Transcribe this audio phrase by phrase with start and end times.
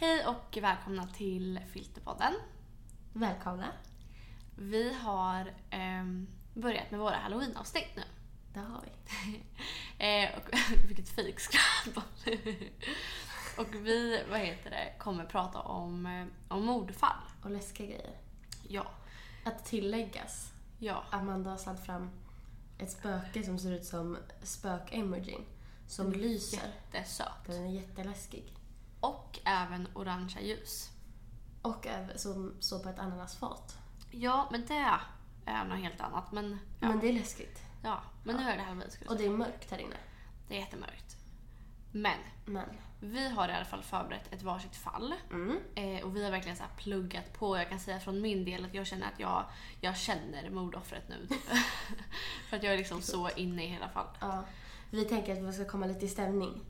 [0.00, 2.34] Hej och välkomna till Filterpodden.
[3.12, 3.72] Välkomna.
[4.56, 8.02] Vi har ehm, börjat med våra halloween-avsnitt nu.
[8.52, 8.90] Det har vi.
[10.04, 10.54] Eh, och,
[10.88, 11.96] vilket fikskratt.
[13.58, 17.22] och vi, vad heter det, kommer prata om, eh, om mordfall.
[17.42, 18.16] Och läskiga grejer.
[18.68, 18.86] Ja.
[19.44, 21.04] Att tilläggas, Ja.
[21.10, 22.10] Amanda har satt fram
[22.78, 25.44] ett spöke som ser ut som spök-emojin.
[25.86, 26.72] Som lyser.
[26.92, 27.46] Jättesöt.
[27.46, 28.57] Den är jätteläskig.
[29.00, 30.90] Och även orangea ljus.
[31.62, 33.78] Och som står på ett ananasfat.
[34.10, 34.94] Ja, men det
[35.44, 36.32] är något helt annat.
[36.32, 36.88] Men, ja.
[36.88, 37.62] Men det är läskigt.
[37.82, 39.30] ja, men nu är det halloween skulle jag Och säga.
[39.30, 39.96] det är mörkt här inne.
[40.48, 41.16] Det är jättemörkt.
[41.92, 42.68] Men Men.
[43.00, 45.14] vi har i alla fall förberett ett varsitt fall.
[45.30, 45.58] Mm.
[45.74, 47.56] Eh, och vi har verkligen så här pluggat på.
[47.58, 49.44] Jag kan säga från min del att jag känner att jag,
[49.80, 51.28] jag känner mordoffret nu.
[52.50, 54.06] För att jag är liksom så inne i hela fall.
[54.20, 54.44] Ja.
[54.90, 56.60] Vi tänker att vi ska komma lite i stämning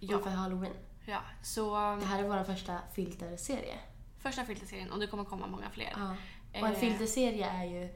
[0.00, 0.16] Ja.
[0.16, 0.74] inför halloween.
[1.06, 3.78] Ja, så Det här är vår första filterserie.
[4.18, 5.92] första filterserien och det kommer komma många fler.
[5.96, 6.10] Ja.
[6.60, 6.78] Och en Eh.
[6.80, 7.88] filterserie är ju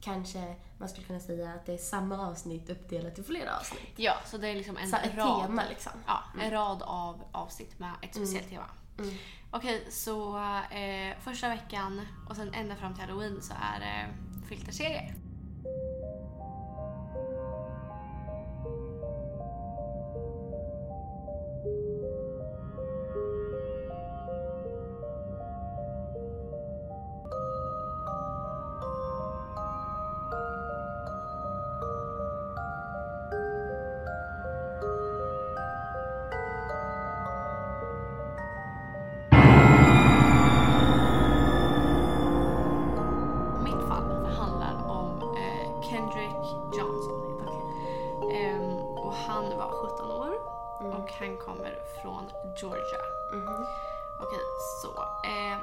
[0.00, 3.92] kanske, man skulle kunna säga att det är samma avsnitt uppdelat i flera avsnitt.
[3.96, 5.42] Ja, så det är liksom en Så ett rad.
[5.42, 5.92] tema liksom.
[6.06, 8.64] Ja, en rad av avsnitt med ett speciellt tema.
[8.98, 9.14] Mm.
[9.50, 10.38] Okej, så
[10.70, 14.06] eh, första veckan och sen ända fram till halloween så är det
[14.48, 15.14] filterserier.
[15.64, 15.97] Mitt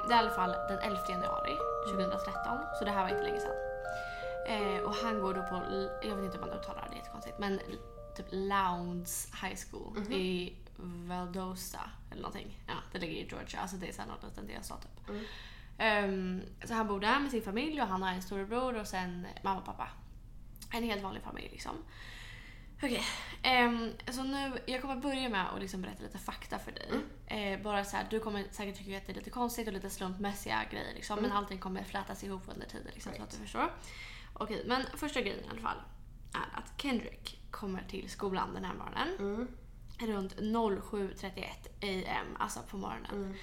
[0.08, 1.56] det är i alla fall den 11 januari
[1.88, 3.56] 2013, så det här var inte länge sedan.
[4.46, 5.62] Eh, och han går då på,
[6.02, 7.60] jag vet inte om man uttalar det, det är jättekonstigt, men
[8.16, 10.56] typ Lowndes High School i
[11.08, 11.80] Valdosta
[12.10, 12.58] eller någonting.
[12.66, 15.08] Ja, det ligger i Georgia, alltså det är såhär någon liten delstat typ.
[15.08, 15.24] Mm.
[15.78, 19.26] Ehm, så han bor där med sin familj och han har en storebror och sen
[19.42, 19.88] mamma och pappa.
[20.72, 21.76] En helt vanlig familj liksom.
[22.82, 23.02] Okej,
[23.42, 26.90] ehm, så nu, jag kommer börja med att liksom berätta lite fakta för dig.
[27.26, 29.90] Eh, bara så här, du kommer säkert tycka att det är lite konstigt och lite
[29.90, 33.22] slumpmässiga grejer liksom, men allting kommer flätas ihop under tiden liksom, så Right.
[33.24, 33.72] att du förstår.
[34.32, 35.76] Okej, men första grejen i alla fall
[36.34, 39.48] är att Kendrick kommer till skolan den här morgonen Mm.
[39.98, 43.10] runt 07.31 am, alltså på morgonen.
[43.14, 43.34] Mm.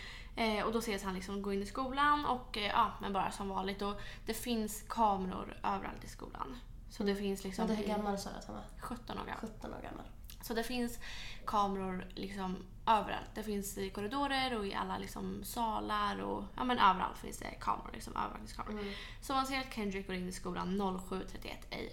[0.60, 3.32] Eh, och då ses han liksom gå in i skolan och eh, ja, men bara
[3.32, 3.82] som vanligt.
[3.82, 6.58] Och det finns kameror överallt i skolan.
[6.94, 7.68] Så det finns liksom...
[7.68, 8.64] Vänta, hur gammal sa du att han var?
[8.80, 9.40] 17 år gammal.
[9.42, 10.06] 17 år gammal.
[10.42, 11.00] Så det finns
[11.46, 12.56] kameror liksom
[12.88, 13.30] överallt.
[13.36, 17.56] Det finpå i korridorer och i alla liksom salar och ja men överallt finns det
[17.60, 18.80] kameror, liksom övervakningskameror.
[18.80, 18.94] Mm.
[19.22, 20.94] Så man ser att Kendrick går in i skolan 07.31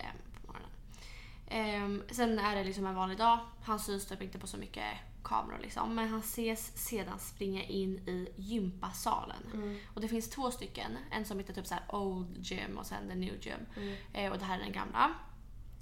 [0.01, 0.71] am på morgonen.
[1.49, 3.39] Ehm, sen är det liksom en vanlig dag.
[3.63, 4.85] Han syns typ inte på så mycket
[5.23, 5.95] kameror liksom.
[5.95, 9.43] Men han ses sedan springa in i gympasalen.
[9.55, 9.79] Mm.
[9.95, 10.99] Och det finns två stycken.
[11.11, 13.67] En som heter typ så Old Gym och sen The New Gym.
[13.77, 13.97] Mm.
[14.13, 15.15] Eh, och det här är den gamla.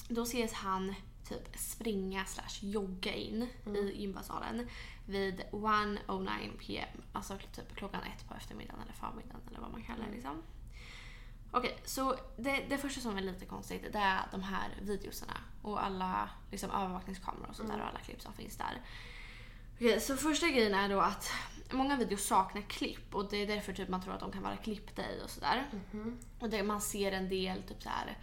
[0.08, 0.94] Då ses han
[1.28, 4.68] typ springa slash jogga in i gympasalen
[5.06, 7.02] vid 1.09 pm.
[7.12, 10.42] Alltså typ klockan ett på eftermiddagen eller förmiddagen eller vad man kallar det liksom.
[11.50, 15.84] Okej, så det, det första som är lite konstigt det är de här videoserna och
[15.84, 18.80] alla liksom, övervakningskameror och sånt där och alla klipp som finns där.
[19.80, 21.30] Okej, så första grejen är då att
[21.70, 24.56] många videos saknar klipp och det är därför typ man tror att de kan vara
[24.56, 25.64] klippta i och sådär.
[25.90, 26.18] Mhm.
[26.40, 28.18] Och det, man ser en del typ så här,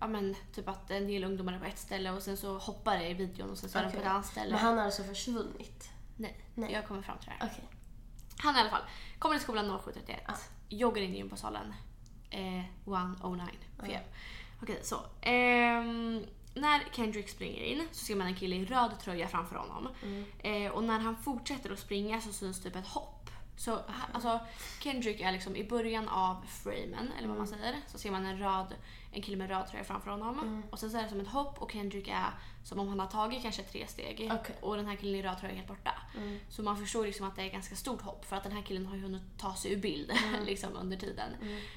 [0.00, 2.98] ja men typ att en del ungdomar är på ett ställe och sen så hoppar
[2.98, 4.50] det i videon och sen så är de på ett annat ställe.
[4.50, 5.90] Men han har alltså försvunnit?
[6.16, 6.72] Nej, Nej.
[6.72, 7.50] jag kommer fram till det här.
[7.52, 7.64] Okej.
[8.38, 8.82] Han i alla fall
[9.18, 10.34] kommer till skolan 07.31, Ja.
[10.68, 11.74] joggar in i gympasalen
[12.30, 12.40] eh,
[12.84, 13.48] 1.09
[13.80, 14.02] pm.
[14.62, 14.96] Okej, så.
[15.20, 16.24] ehm,
[16.54, 19.88] när Kendrick springer in så ser man en kille i röd tröja framför honom.
[20.02, 20.24] Mm.
[20.38, 23.14] Eh, och när han fortsätter att springa så syns typ ett hopp.
[23.56, 23.78] Så
[24.12, 24.40] alltså,
[24.82, 28.38] Kendrick är liksom i början av framen, eller vad man säger, så ser man en,
[28.38, 28.74] röd,
[29.12, 30.62] en kille med röd tröja framför honom.
[30.70, 32.30] Och sen så är det som ett hopp och Kendrick är
[32.64, 34.30] som om han har tagit kanske tre steg.
[34.32, 34.56] Okej.
[34.60, 35.94] Och den här killen i röd tröja är helt borta.
[36.16, 36.38] Mm.
[36.48, 38.62] Så man förstår liksom att det är ett ganska stort hopp för att den här
[38.62, 40.12] killen har ju hunnit ta sig ur bild
[40.46, 41.30] liksom under tiden.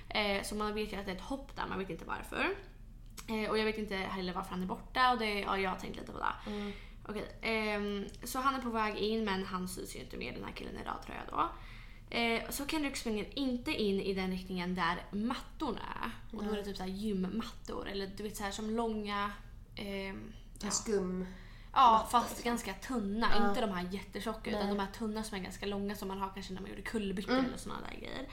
[0.10, 2.56] Eh, så man vet ju att det är ett hopp där, man vet inte varför.
[3.32, 5.78] Eh, och jag vet inte heller varför han är borta och det, ja, jag har
[5.78, 6.52] tänkt lite på det.
[6.52, 6.72] Mm.
[7.08, 10.44] Okej, ehm, så han är på väg in men han syns ju inte med den
[10.44, 11.50] här killen i röd tröja då.
[12.18, 16.38] Eh, så Kendrick springer inte in i den riktningen där mattorna är.
[16.38, 19.32] Och då är det typ så här gymmattor eller du vet så här som långa...
[19.76, 20.70] ehm, ja.
[20.72, 21.26] Skum.
[21.74, 22.50] Ja, fast liksom.
[22.50, 23.30] ganska tunna.
[23.40, 23.50] Ja.
[23.50, 26.30] Inte de här jättetjocka utan de här tunna som är ganska långa som man har
[26.34, 27.46] kanske när man gjorde kullerbyttor Mm.
[27.46, 28.28] eller såna där grejer.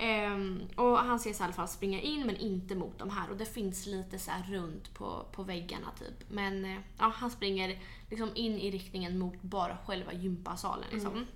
[0.00, 3.36] Ehm, och han ses i alla fall springa in men inte mot de här och
[3.36, 6.30] det finns lite så runt på, på väggarna typ.
[6.30, 7.78] Men eh, ja, han springer
[8.10, 11.26] liksom in i riktningen mot bara själva gympasalen liksom.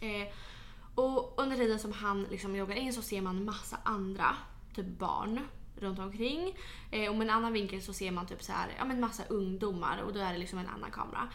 [0.00, 0.28] Eh,
[0.94, 4.36] och under tiden som han liksom joggar in så ser man massa andra
[4.74, 5.40] typ barn
[5.76, 6.56] runt omkring.
[6.90, 9.22] Eh, och med en annan vinkel så ser man typ så här, ja men massa
[9.28, 11.28] ungdomar och då är det liksom en annan kamera.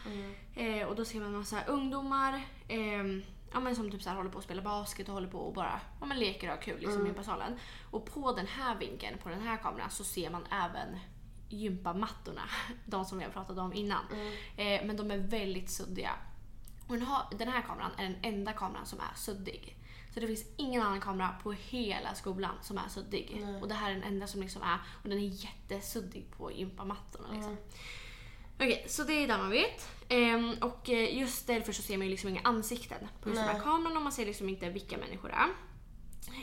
[0.55, 3.23] Eh, och då ser man massa ungdomar ehm,
[3.55, 5.53] ja, men som typ så här håller på att spela basket och håller på och
[5.53, 7.59] bara ja, men leker och har kul liksom, i gympasalen.
[7.91, 10.99] Och på den här vinkeln, på den här kameran, så ser man även
[11.49, 12.41] gympamattorna.
[12.85, 14.05] De som jag pratade om innan.
[14.57, 16.11] Eh, men de är väldigt suddiga.
[16.87, 19.77] Och den, har, här kameran är den enda kameran som är suddig.
[20.13, 23.37] Så det finns ingen annan kamera på hela skolan som är suddig.
[23.41, 23.61] Nej.
[23.61, 27.27] Och det här är den enda som liksom är, och den är jättesuddig på gympamattorna.
[27.31, 27.57] Liksom.
[28.55, 29.89] Okej, så det är man vet.
[30.09, 33.49] Ehm, och eh, just därför så ser man ju liksom inga ansikten på just den
[33.55, 35.49] här kameran och man ser liksom inte vilka människor det är.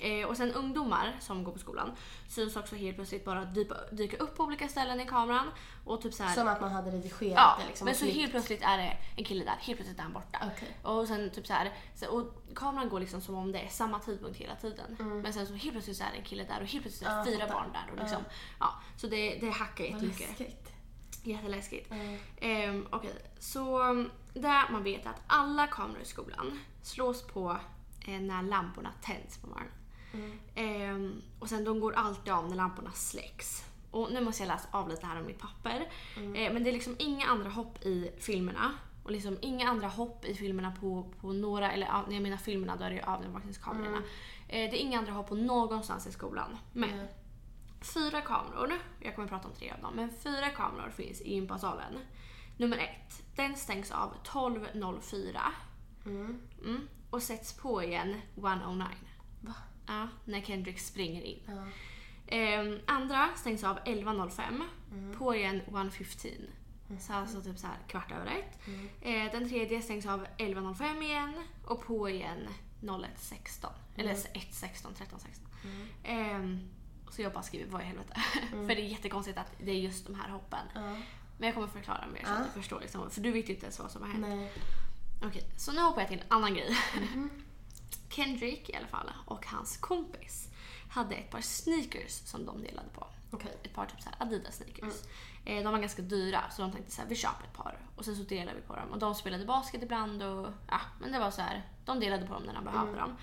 [0.02, 1.92] Eh, och sen ungdomar som går på skolan
[2.28, 5.46] syns också helt plötsligt bara dyka, dyka upp på olika ställen i kameran.
[5.84, 7.84] Och typ så här, Som att man hade redigerat ja, det liksom.
[7.84, 8.16] men så klippt.
[8.16, 10.38] helt plötsligt är det en kille där, helt plötsligt är han borta.
[10.54, 10.76] Okej.
[10.82, 11.72] Och sen typ så här,
[12.10, 14.96] och kameran går liksom som om det är samma tidpunkt hela tiden.
[15.22, 17.14] Men sen så helt plötsligt så är det en kille där och helt plötsligt är
[17.14, 17.32] det Mm.
[17.32, 17.92] Ja, fyra barn där.
[17.92, 18.24] Och liksom,
[18.60, 20.28] ja, så det, det hackar jättemycket.
[20.28, 20.71] läskigt.
[21.22, 21.90] Jätteläskigt.
[21.90, 22.18] Mm.
[22.40, 27.56] Ehm, Okej, så um, där man vet att alla kameror i skolan slås på
[28.06, 29.72] eh, när lamporna tänds på morgonen.
[30.14, 30.38] Mm.
[30.54, 33.64] Ehm, och sen de går alltid av när lamporna släcks.
[33.90, 35.88] Och nu måste jag läsa av lite här om mitt papper.
[36.16, 36.34] Mm.
[36.36, 38.72] Eh, men det är liksom inga andra hopp i filmerna.
[39.04, 42.76] Och liksom inga andra hopp i filmerna på, på några, eller när jag menar filmerna
[42.76, 43.98] då är det ju övervakningskamerorna.
[44.48, 46.58] Eh, det är inga andra hopp på någonstans i skolan.
[46.72, 47.06] Men Mm.
[47.82, 51.98] Fyra kameror, jag kommer prata om tre av dem, men fyra kameror finns i gympasalen.
[52.56, 55.38] Nummer ett, den stängs av 12.04
[56.06, 56.38] Mm.
[56.64, 58.84] mm, och sätts på igen 1.09.
[59.40, 59.54] Va?
[59.86, 61.38] Ja, när Kendrick springer in.
[61.46, 61.64] Ja.
[62.26, 64.62] Ehm, andra stängs av 11.05,
[64.92, 65.18] Mm.
[65.18, 66.48] på igen 1.15.
[67.00, 68.66] Så alltså typ så här kvart över ett.
[68.66, 68.88] Mm.
[69.00, 71.32] Eh, den tredje stängs av 11.05 igen
[71.64, 72.48] och på igen
[72.80, 73.68] 01.16.
[73.96, 75.40] Eller 1.16, 13.16.
[75.64, 75.88] Mm.
[76.04, 76.68] Ehm,
[77.12, 78.22] så jag bara skriver vad i helvete.
[78.52, 78.68] Mm.
[78.68, 80.66] för det är jättekonstigt att det är just de här hoppen.
[80.74, 80.80] Ja.
[81.38, 82.80] Men jag kommer förklara mer så att du förstår.
[82.80, 84.26] Liksom, för du vet ju inte ens vad som har hänt.
[84.28, 84.52] Nej.
[85.24, 86.76] Okej, så nu hoppar jag till en annan grej.
[87.14, 87.30] Mhm.
[88.10, 90.48] Kendrick i alla fall och hans kompis
[90.90, 93.06] hade ett par sneakers som de delade på.
[93.30, 93.56] Okej.
[93.62, 94.94] Ett par typ så Adidas sneakers.
[95.46, 95.58] Mm.
[95.58, 97.78] Eh, de var ganska dyra så de tänkte så här, vi köper ett par.
[97.96, 98.88] Och sen så delade vi på dem.
[98.90, 102.34] Och de spelade basket ibland och ja, men det var så här, de delade på
[102.34, 103.00] dem när de behövde Mm.
[103.00, 103.16] dem.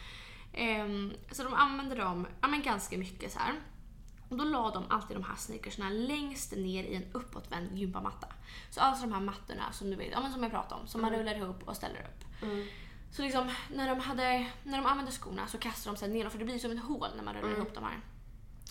[0.53, 3.53] Ehm, så de använde dem ja, men ganska mycket så här.
[4.29, 8.27] Och då la de alltid de här sneakersna längst ner i en uppåtvänd gympamatta.
[8.69, 11.01] Så alltså de här mattorna som du vet, ja, men som jag pratade om, som
[11.01, 12.43] man rullar ihop och ställer upp.
[12.43, 12.67] Mm.
[13.11, 16.39] Så liksom när de, hade, när de använde skorna så kastade de sig ner för
[16.39, 17.61] det blir som ett hål när man rullar Mm.
[17.61, 17.99] ihop de här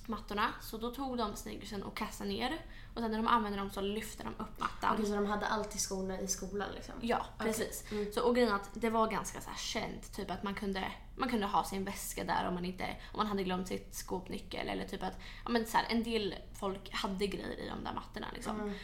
[0.06, 0.49] mattorna.
[0.60, 2.58] Så då tog de sneakersen och kastade ner
[2.94, 4.94] och sen när de använde dem så lyfte de upp mattan.
[4.94, 6.94] Okej, så de hade alltid skorna i skolan liksom?
[7.00, 7.84] Ja, precis.
[7.93, 8.12] Mm.
[8.12, 11.28] Så, och grejen att det var ganska så här känt, typ att man kunde, man
[11.28, 14.84] kunde ha sin väska där om man, inte, om man hade glömt sitt skåpnyckel eller
[14.84, 18.26] typ att ja, men så här, en del folk hade grejer i de där mattorna.
[18.34, 18.60] Liksom.
[18.60, 18.74] Mm.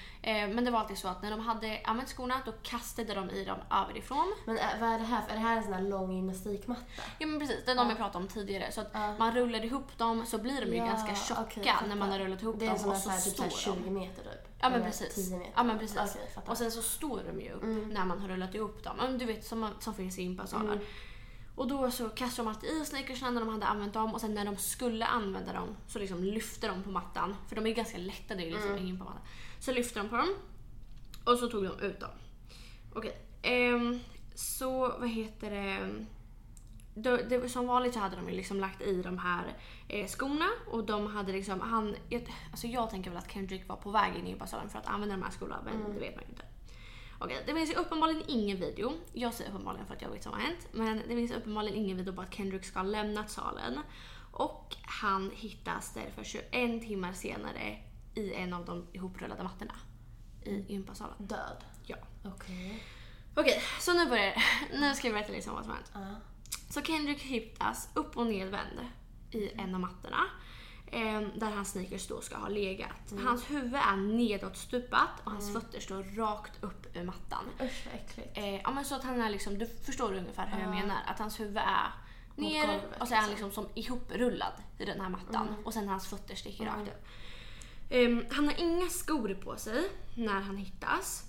[0.51, 3.31] Eh, men det var alltid så att när de hade använt skorna då kastade de
[3.31, 4.35] i dem överifrån.
[4.45, 5.23] Men är, vad är det här?
[5.29, 6.83] Är det här en sån här lång gymnastikmatta?
[7.19, 7.89] Ja men precis, det är de Ja.
[7.91, 8.73] jag pratade om tidigare.
[8.73, 9.15] Så att Ja.
[9.19, 12.19] man rullar ihop dem så blir de ju Ja, ganska tjocka jag när man har
[12.19, 13.91] rullat ihop Det är dem sån och så här, typ så här står 20 de.
[13.95, 14.49] meter typ?
[14.61, 15.15] Ja men precis.
[15.29, 15.53] 10 meter?
[15.57, 16.17] Ja men precis.
[16.35, 16.51] Fattar.
[16.53, 17.89] och sen så står de ju upp Mm.
[17.89, 19.19] när man har rullat ihop dem.
[19.19, 20.73] Du vet som, som finns i gympasalar.
[20.73, 20.85] Mm.
[21.57, 24.35] Och då så kastade de alltid i sneakersna när de hade använt dem och sen
[24.35, 27.37] när de skulle använda dem så liksom lyfte de på mattan.
[27.49, 28.83] För de är ganska lätta, det är liksom Mm.
[28.83, 29.21] ingen på mattan.
[29.61, 30.29] Så lyfte de på dem
[31.25, 32.11] och så tog de ut dem.
[32.95, 33.17] Okej.
[33.43, 34.01] ehm,
[34.35, 35.89] så vad heter det?
[36.95, 39.45] Det, det, som vanligt så hade de ju liksom lagt i de här
[39.89, 41.97] eh, skorna och de hade liksom, han,
[42.51, 45.17] alltså jag tänker väl att Kendrick var på väg in i gympasalen för att använda
[45.17, 45.93] de här skorna men Mm.
[45.95, 46.43] det vet man ju inte.
[47.25, 50.33] Okej, det finns ju uppenbarligen ingen video, jag säger uppenbarligen för att jag vet vad
[50.33, 53.31] som har hänt, men det finns uppenbarligen ingen video på att Kendrick ska ha lämnat
[53.31, 53.81] salen.
[54.33, 57.79] Och han hittas därför 21 timmar senare
[58.15, 59.75] i en av de ihoprullade mattorna
[60.45, 61.15] i gympasalen.
[61.19, 61.65] Död?
[61.83, 61.97] Ja.
[62.25, 62.85] Okej.
[63.37, 64.43] Okej, så nu börjar det.
[64.79, 65.91] Nu ska vi berätta liksom vad som har hänt.
[65.95, 66.21] Ja.
[66.71, 68.81] Så Kendrick hittas upp och nedvänd
[69.31, 70.21] i en av mattorna.
[70.87, 73.13] Eh, där hans sneakers då ska ha legat.
[73.25, 77.45] Hans huvud är nedåtstupat och hans fötter står rakt upp ur mattan.
[77.63, 78.39] Usch vad äckligt.
[78.39, 80.81] Eh, ja, men så att han är liksom, du förstår ungefär hur jag Ja.
[80.81, 80.97] menar.
[81.07, 81.91] Att hans huvud är
[82.37, 85.49] ner golvet, och så är han liksom som ihoprullad i den här mattan.
[85.49, 85.65] Mm.
[85.65, 86.75] Och sen hans fötter sticker Mm.
[86.79, 87.07] rakt upp.
[87.91, 89.83] Ehm, han har inga skor på sig
[90.17, 91.23] när han hittas.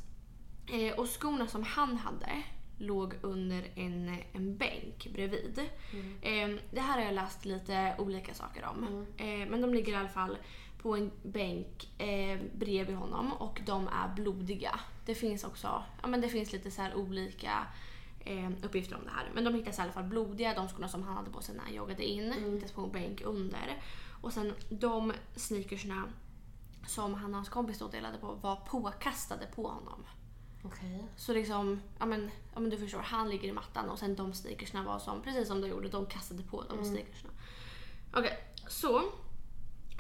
[0.67, 2.43] Eh, och skorna som han hade
[2.77, 5.59] låg under en, en bänk bredvid.
[6.21, 9.05] Eh, det här har jag läst lite olika saker om.
[9.17, 10.37] Eh, men de ligger i alla fall
[10.81, 14.79] på en bänk eh, bredvid honom och de är blodiga.
[15.05, 17.67] Det finns också ja, men det finns lite så olika
[18.19, 19.31] eh, uppgifter om det här.
[19.33, 21.63] Men de hittas i alla fall blodiga, de skorna som han hade på sig när
[21.63, 22.33] han joggade in.
[22.53, 23.81] Hittas på en bänk under.
[24.21, 26.03] Och sen de sneakersna
[26.87, 30.05] som han och hans kompis då delade på var påkastade på honom.
[30.65, 31.07] Okej.
[31.15, 34.33] Så liksom, ja men, ja men du förstår, han ligger i mattan och sen de
[34.33, 37.29] sneakersna var som, precis som de gjorde, de kastade på de sneakersna.
[38.13, 39.01] Okej, så.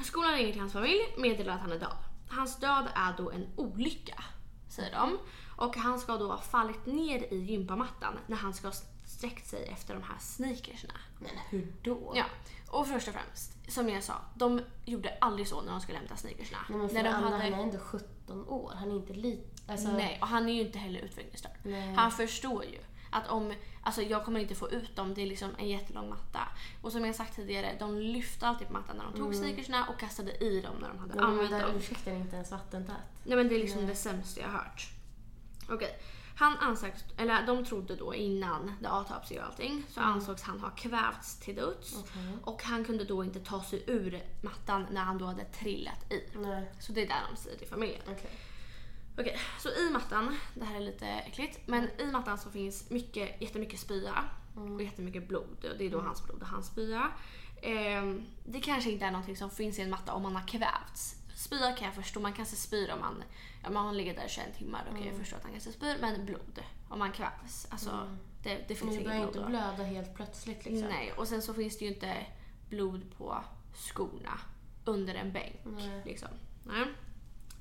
[0.03, 1.97] Skolan ringer till hans familj, meddelar att han är död.
[2.29, 4.23] Hans död är då en olycka,
[4.69, 5.17] säger de.
[5.57, 9.65] Och han ska då ha fallit ner i gympamattan när han ska ha sträckt sig
[9.65, 10.93] efter de här sneakersna.
[11.19, 12.13] Men hur då?
[12.15, 12.25] Ja,
[12.69, 16.15] och först och främst, som jag sa, de gjorde aldrig så när de skulle hämta
[16.15, 16.57] sneakersna.
[16.69, 18.73] Nej, men för när de Anna, han är ändå 17 år.
[18.75, 19.54] Han är inte lite...
[19.67, 21.51] Alltså, Nej, och han är ju inte heller utvecklingsstörd.
[21.63, 21.93] Nej.
[21.93, 22.77] Han förstår ju
[23.11, 23.53] att om,
[23.83, 26.39] alltså jag kommer inte få ut dem, det är liksom en jättelång matta.
[26.81, 29.99] Och som jag sagt tidigare, de lyfte alltid på mattan när de tog sneakersna och
[29.99, 31.75] kastade i dem när de hade Nej, använt den dem.
[31.75, 32.95] ursäkten är inte ens vattentät.
[33.23, 34.89] Nej men det är liksom det sämsta jag hört.
[35.69, 35.99] Okej.
[36.37, 40.69] Han ansågs, eller de trodde då innan the autopsy och allting, så ansågs han ha
[40.69, 41.95] kvävts till döds.
[41.99, 42.37] Okej.
[42.43, 46.23] Och han kunde då inte ta sig ur mattan när han då hade trillat i.
[46.37, 46.71] Nej.
[46.79, 48.01] Så det är där de säger till familjen.
[48.07, 48.29] Okej.
[49.17, 53.41] Okej, så i mattan, det här är lite äckligt, men i mattan så finns mycket,
[53.41, 55.65] jättemycket spya och jättemycket blod.
[55.71, 57.11] Och det är då hans blod och hans spya.
[57.61, 61.15] Ehm, det kanske inte är någonting som finns i en matta om man har kvävts.
[61.35, 63.23] Spya kan jag förstå, man kanske spyr om man,
[63.63, 65.95] ja, man ligger där 21 timmar, då kan jag förstå att han kanske spyr.
[66.01, 69.45] Men blod, om man kvävs, alltså det, det finns Men inget blod inte då.
[69.45, 70.87] blöda helt plötsligt liksom.
[70.87, 72.25] Nej, och sen så finns det ju inte
[72.69, 73.43] blod på
[73.73, 74.39] skorna
[74.85, 75.59] under en bänk.
[75.63, 76.01] Nej.
[76.05, 76.29] Liksom.
[76.63, 76.85] Nej.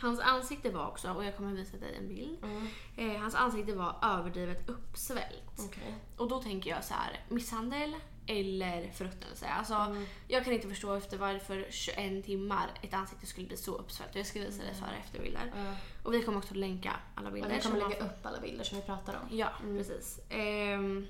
[0.05, 2.39] Hans ansikte var också, och jag kommer visa dig en bild.
[2.45, 2.67] Mm.
[2.97, 5.59] Eh, hans ansikte var överdrivet uppsvällt.
[5.59, 5.95] Okej.
[6.17, 7.95] Och då tänker jag så här, misshandel
[8.27, 9.47] eller förruttnelse.
[9.49, 10.07] Alltså, Mm.
[10.29, 14.15] Jag kan inte förstå efter varför 21 timmar ett ansikte skulle bli så uppsvällt.
[14.15, 15.53] Jag ska visa dig före och efterbilder.
[15.57, 15.75] Ja.
[16.03, 17.51] Och vi kommer också länka alla bilder.
[17.51, 19.37] jag kommer som lägga upp alla bilder som vi pratar om.
[19.39, 20.21] Ja, precis.
[20.29, 21.07] Ehm,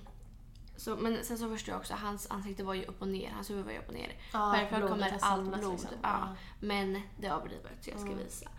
[0.76, 3.30] så, men sen så förstår jag också, hans ansikte var ju upp och ner.
[3.30, 4.12] Hans huvud var ju upp och ner.
[4.32, 5.70] Ja, Självklart kommer allt blod.
[5.72, 5.88] liksom.
[6.02, 6.34] Ja, Ja.
[6.60, 8.24] Men det är överdrivet så jag ska Mm.
[8.24, 8.50] visa.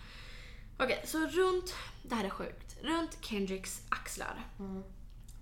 [0.80, 4.84] Okej, så runt, det här är sjukt, runt Kendricks axlar Mm.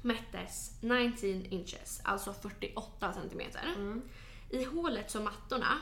[0.02, 3.74] mättes 19 inches, alltså 48 centimeter.
[3.76, 4.02] Mm.
[4.50, 5.78] I hålet som mattorna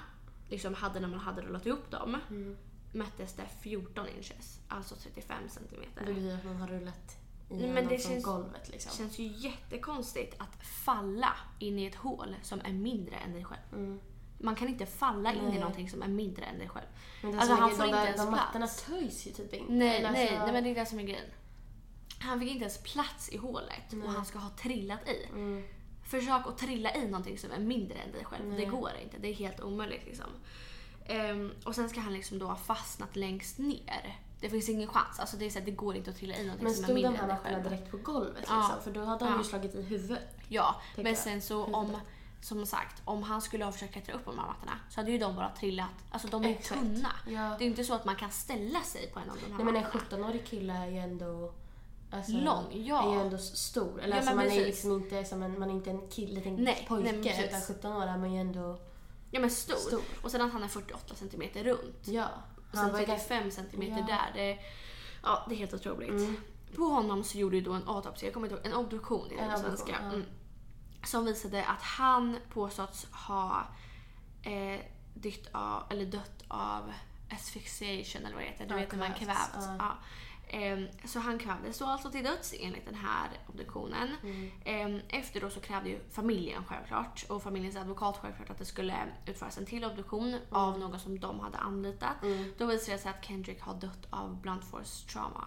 [0.49, 2.57] liksom hade när man hade rullat ihop dem Mm.
[2.91, 6.05] mättes det 14 inches, alltså 35 centimeter.
[6.05, 7.17] Det betyder att man har rullat
[7.49, 8.91] igenom men det från känns- golvet Det liksom.
[8.97, 13.99] känns ju jättekonstigt att falla in i ett hål som är mindre än dig själv.
[14.43, 16.85] Man kan inte falla in i någonting som är mindre än dig själv.
[17.21, 18.43] Men det Alltså, han får de, inte där, ens de plats.
[18.45, 19.73] mattorna töjs ju typ inte.
[19.73, 21.25] Nej, nej, alltså- nej men det är det som är grejen.
[22.19, 24.07] Han fick inte ens plats i hålet Nej.
[24.07, 25.25] och han ska ha trillat i.
[25.29, 25.63] Mm.
[26.03, 28.55] Försök att trilla i någonting som är mindre än dig själv.
[28.57, 29.17] Det går inte.
[29.17, 30.25] Det är helt omöjligt liksom.
[31.05, 34.19] Ehm, och sen ska han liksom då ha fastnat längst ner.
[34.39, 35.19] Det finns ingen chans.
[35.19, 36.87] Alltså det, är så att det går inte att trilla i någonting Men som är
[36.87, 37.69] stod de mindre här än dig mattorna själv.
[37.69, 38.57] direkt på golvet Ja.
[38.57, 38.83] liksom?
[38.83, 39.39] För då hade han Ja.
[39.39, 40.37] ju slagit i huvudet.
[40.47, 41.17] Ja, men jag.
[41.17, 41.97] sen så om,
[42.41, 45.11] som sagt, om han skulle ha försökt klättra upp på de här mattorna så hade
[45.11, 45.89] ju de bara trillat.
[46.11, 47.09] Alltså de är ju tunna.
[47.27, 47.55] Ja.
[47.59, 49.65] Det är inte så att man kan ställa sig på en av de här Nej
[49.65, 50.27] men en mattorna.
[50.27, 51.53] 17-årig kille är ju ändå...
[52.13, 53.09] Alltså, Lång, ja.
[53.11, 54.01] Är ju ändå stor.
[54.01, 54.65] Eller Ja, alltså, man är precis.
[54.65, 57.11] liksom inte, som en, man är inte en kille, liten Nej, pojke.
[57.11, 58.79] nej, utan 17 år är man ju ändå...
[59.31, 59.75] Ja men stor.
[59.75, 60.01] Stor.
[60.23, 61.95] Och sen att han är 48 centimeter runt.
[62.07, 62.27] Ja.
[62.71, 64.05] Och sen var ju 35 centimeter Ja.
[64.07, 64.31] där.
[64.33, 64.59] Det,
[65.23, 66.09] ja, det är helt otroligt.
[66.09, 66.35] Mm.
[66.75, 69.35] På honom så gjorde ju då en autopsi, jag kommer inte ihåg, en obduktion är
[69.35, 69.95] det obduktion, svenska.
[70.01, 70.07] ja.
[70.07, 70.25] Mm.
[71.03, 73.67] Som visade att han påståtts ha
[74.43, 74.79] eh,
[75.13, 76.93] dytt av, eller dött av
[77.31, 78.65] asphyxiation eller vad det heter.
[78.67, 79.49] Du Ja, vet när man kvävs.
[79.53, 79.75] ja.
[79.79, 79.97] Ja.
[80.53, 84.15] Ehm, så han kvävdes då alltså till döds enligt den här obduktionen.
[84.23, 84.51] Mm.
[84.65, 88.95] Ehm, efter då så krävde ju familjen självklart och familjens advokat självklart att det skulle
[89.25, 92.23] utföras en till obduktion av någon som de hade anlitat.
[92.23, 92.53] Mm.
[92.57, 95.45] Då visade det sig att Kendrick har dött av blunt force trauma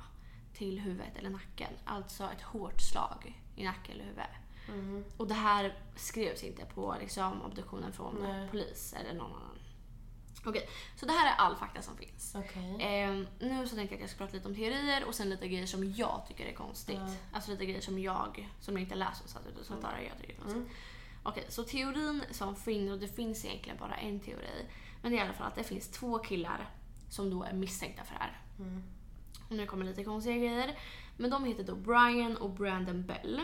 [0.54, 1.73] till huvudet eller nacken.
[1.84, 4.30] Alltså ett hårt slag i nacken eller huvudet.
[4.68, 5.04] Mm.
[5.16, 8.49] Och det här skrevs inte på liksom, obduktionen från Nej.
[8.50, 9.59] polis eller någon annan.
[10.47, 12.35] Okej, så det här är all fakta som finns.
[12.35, 12.76] Okej.
[12.80, 15.49] Ehm, nu så tänkte jag att jag ska prata lite om teorier och sen lite
[15.49, 16.97] grejer som jag tycker är konstigt.
[16.97, 17.14] Ja.
[17.33, 20.02] Alltså lite grejer som jag, som jag inte läst och satt ut och som bara
[20.02, 20.62] jag tycker är konstigt.
[20.62, 20.75] Mm.
[21.23, 24.66] Okej, så teorin som finns, och det finns egentligen bara en teori,
[25.02, 26.71] men det är i alla fall att det finns två killar
[27.11, 28.40] som då är misstänkta för det här.
[28.59, 28.83] Mm.
[29.49, 30.78] Och nu kommer lite konstiga grejer.
[31.16, 33.40] Men de heter då Brian och Brandon Bell.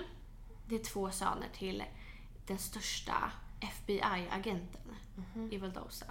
[0.71, 1.83] Det är två söner till
[2.47, 5.53] den största FBI-agenten Mhm.
[5.53, 6.05] i Valdosa.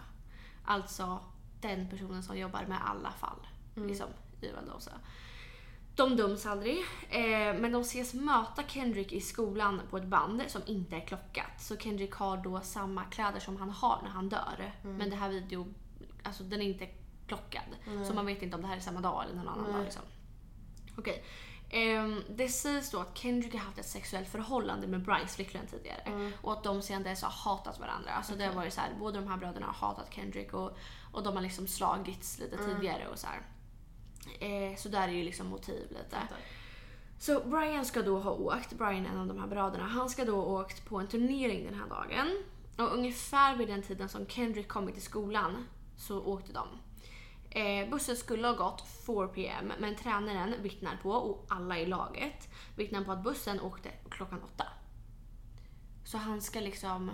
[0.66, 1.20] Alltså
[1.62, 3.90] den personen som jobbar med alla fall Mm.
[3.90, 4.08] liksom,
[4.42, 4.92] i Valdosa.
[5.96, 6.78] De döms aldrig,
[7.10, 11.62] eh, men de ses möta Kendrick i skolan på ett band som inte är klockat.
[11.62, 14.72] Så Kendrick har då samma kläder som han har när han dör.
[14.98, 15.68] Men det här video,
[16.24, 16.90] alltså den är inte
[17.28, 17.64] klockad.
[18.08, 19.84] Så man vet inte om det här är samma dag eller någon annan dag.
[19.84, 20.02] Liksom.
[20.98, 21.24] Okej.
[21.70, 26.32] Ehm, det sägs då att Kendrick har haft ett sexuellt förhållande med Bryans flickvän tidigare.
[26.42, 28.12] Och att de sedan dess har hatat varandra.
[28.12, 30.78] Alltså det har varit så här, båda de här bröderna har hatat Kendrick och,
[31.12, 33.28] och de har liksom slagits lite tidigare och så.
[34.40, 36.18] Eh, så där är ju liksom motiv lite.
[37.20, 40.26] Så Brian ska då ha åkt, Brian är en av de här bröderna, han ska
[40.26, 42.44] då ha åkt på en turnering den här dagen.
[42.78, 45.66] Och ungefär vid den tiden som Kendrick kommit till skolan
[45.98, 46.68] så åkte de.
[47.52, 52.50] Eh, bussen skulle ha gått 4 pm men tränaren vittnar på, och alla i laget,
[52.76, 54.66] vittnar på att bussen åkte klockan 8.
[56.06, 57.12] Så han ska liksom,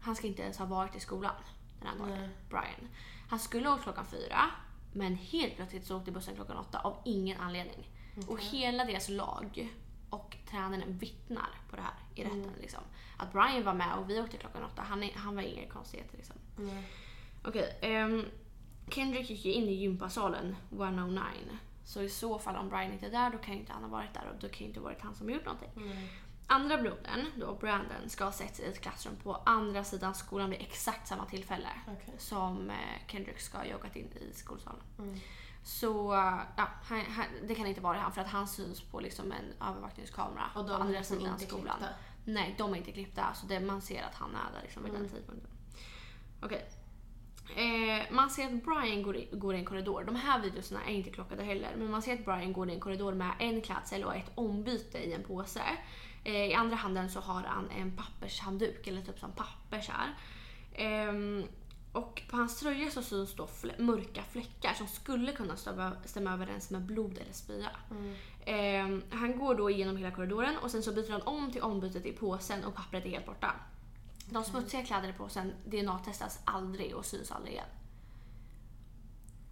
[0.00, 1.34] han ska inte ens ha varit i skolan
[1.78, 2.28] den här dagen, Nej.
[2.48, 2.88] Brian.
[3.28, 4.50] Han skulle ha åkt klockan 4
[4.92, 7.88] men helt plötsligt så åkte bussen klockan 8 av ingen anledning.
[8.28, 9.72] Och hela deras lag
[10.10, 12.52] och tränaren vittnar på det här i rätten.
[12.60, 12.80] Liksom.
[13.16, 16.16] Att Brian var med och vi åkte klockan 8, han, är, han var inga konstigheter.
[16.16, 16.36] Liksom.
[17.44, 18.24] Okej, ehm,
[18.88, 21.22] Kendrick gick ju in i gympasalen 109.
[21.84, 23.90] Så i så fall om Brian inte är där då kan ju inte han ha
[23.90, 25.70] varit där och då kan ju inte ha varit han som gjort någonting.
[25.74, 26.12] Nej.
[26.46, 30.50] Andra brodern, då Brandon, ska ha sett sig i ett klassrum på andra sidan skolan
[30.50, 32.14] vid exakt samma tillfälle Okej.
[32.18, 32.76] som eh,
[33.08, 34.80] Kendrick ska ha joggat in i skolsalen.
[34.98, 35.18] Mm.
[35.64, 39.00] Så eh, ja, han, han, det kan inte vara han för att han syns på
[39.00, 41.76] liksom en övervakningskamera Och på de är andra sidan inte skolan.
[41.78, 41.94] klippta.
[42.24, 43.34] Nej, de är inte klippta.
[43.34, 45.12] Så det, man ser att han är där liksom vid den Mm.
[45.12, 45.50] tidpunkten.
[46.42, 46.70] Okej.
[47.56, 50.04] Eh, man ser att Brian går i, går i en korridor.
[50.04, 51.70] De här videorna är inte klockade heller.
[51.78, 54.98] Men man ser att Brian går i en korridor med en klädsel och ett ombyte
[54.98, 55.62] i en påse.
[56.24, 60.14] Eh, I andra handen så har han en pappershandduk, eller typ som papper här.
[60.74, 61.44] Ehm,
[61.92, 66.32] och på hans tröja så syns då fl- mörka fläckar som skulle kunna stämma, stämma
[66.32, 67.70] överens med blod eller spya.
[67.90, 68.14] Mm.
[68.44, 72.06] Ehm, han går då igenom hela korridoren och sen så byter han om till ombytet
[72.06, 73.54] i påsen och pappret är helt borta.
[74.32, 77.66] De smutsiga kläderna i påsen DNA-testas aldrig och syns aldrig igen.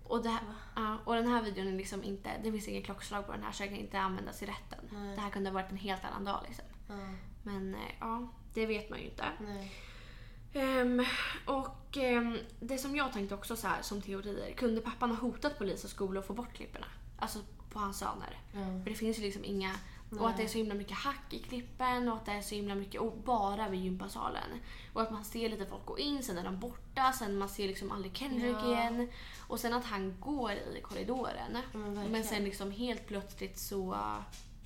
[0.04, 3.42] Och, här, och den här videon är liksom inte, det finns inget klockslag på den
[3.42, 4.78] här så den kan inte användas i rätten.
[4.92, 5.14] Nej.
[5.14, 6.64] Det här kunde ha varit en helt annan dag liksom.
[6.88, 6.94] Ja.
[7.42, 9.24] Men eh, ja, det vet man ju inte.
[10.52, 11.04] Ehm,
[11.46, 15.58] och ehm, det som jag tänkte också så här som teorier, kunde pappan ha hotat
[15.58, 16.86] polis och skola och få bort klipporna?
[17.18, 17.38] Alltså
[17.70, 18.38] på hans söner.
[18.52, 18.82] Ja.
[18.82, 19.74] För det finns ju liksom inga...
[20.18, 22.54] Och att det är så himla mycket hack i klippen och att det är så
[22.54, 24.60] himla mycket, och bara vid gympasalen.
[24.92, 27.66] Och att man ser lite folk gå in, sen är de borta, sen man ser
[27.68, 28.66] liksom aldrig Kendrick Ja.
[28.72, 29.08] igen.
[29.46, 31.58] Och sen att han går i korridoren.
[31.72, 32.12] men verkligen.
[32.12, 33.96] men sen liksom helt plötsligt så,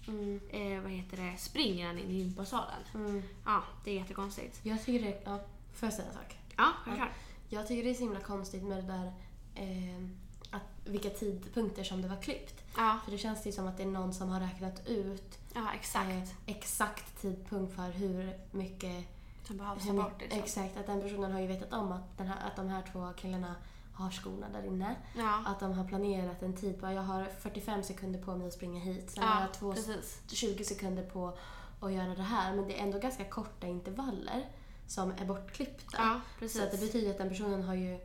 [0.09, 0.40] Mm.
[0.50, 2.80] eh, vad heter det, springer han in i gympasalen.
[2.94, 3.22] Mm.
[3.44, 4.61] Ja, det är jättekonstigt.
[4.62, 5.22] Jag tycker det...
[5.24, 5.38] Ja.
[5.74, 6.37] Får jag säga en sak?
[6.57, 7.09] Ja, självklart.
[7.48, 9.12] Jag tycker det är så himla konstigt med det där
[9.54, 10.04] eh,
[10.50, 12.63] att, vilka tidpunkter som det var klippt.
[12.76, 15.66] Ja, För det känns det som att det är någon som har räknat ut ja
[15.74, 16.10] exakt.
[16.10, 19.04] eh, exakt tidpunkt för hur mycket...
[19.46, 20.38] Som behövs Hur bort liksom.
[20.40, 23.12] exakt, att den personen har ju vetat om att, den här, att de här två
[23.16, 23.54] killarna
[23.94, 24.96] har skorna där inne.
[25.16, 28.52] Ja, Att de har planerat en tid på, jag har 45 sekunder på mig att
[28.52, 29.10] springa hit.
[29.10, 30.20] Sen har ja jag två, precis.
[30.26, 31.38] 20 sekunder på
[31.80, 32.54] att göra det här.
[32.54, 34.48] Men det är ändå ganska korta intervaller
[34.87, 36.20] som är bortklippta.
[36.40, 36.48] Ja.
[36.48, 37.98] Så att det betyder att den personen har ju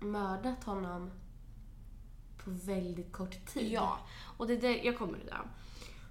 [0.00, 1.10] mördat honom
[2.44, 3.72] på väldigt kort tid.
[3.72, 3.98] Ja,
[4.36, 5.38] och det är det, jag kommer till det.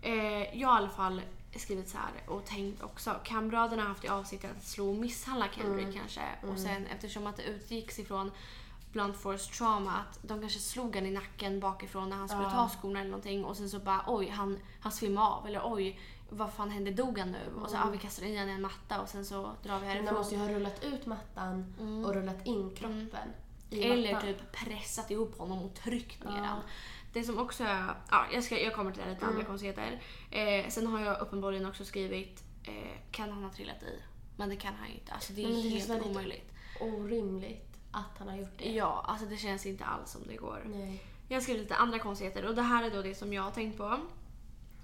[0.09, 1.21] Eh, jag har i alla fall
[1.55, 5.47] skrivit så här och tänkt också, kan bröderna haft i avsikt att slå och misshandla
[5.55, 5.99] Kendrick Mm.
[5.99, 6.21] kanske?
[6.21, 6.53] Mm.
[6.53, 8.31] Och sen eftersom att det utgicks ifrån
[8.91, 12.49] blunt force trauma att de kanske slog han i nacken bakifrån när han skulle Ja.
[12.51, 15.99] ta skorna eller någonting och sen så bara oj, han, han svimmade av eller oj,
[16.29, 17.53] vad fan hände, dog han nu?
[17.61, 17.87] Och så Mm.
[17.87, 19.87] ah, vi kastar in honom i en matta och sen så drar vi Men de
[19.87, 20.13] härifrån.
[20.17, 22.05] måste ju ha rullat ut mattan Mm.
[22.05, 26.57] och rullat in kroppen i Eller typ pressat ihop honom och tryckt ner den.
[27.13, 29.45] Det som också är, ja jag, ska, jag kommer till det lite andra Mm.
[29.47, 30.01] konstigheter.
[30.31, 33.99] Eh, sen har jag uppenbarligen också skrivit, eh, kan han ha trillat i?
[34.37, 35.11] Men det kan han ju inte.
[35.13, 36.51] Alltså det är Nej, det helt känns väldigt- omöjligt.
[36.81, 38.71] Orimligt att han har gjort det.
[38.71, 40.63] Ja, alltså det känns inte alls som det går.
[40.65, 41.03] Nej.
[41.27, 43.51] Jag har skrivit lite andra konstigheter och det här är då det som jag har
[43.51, 43.99] tänkt på.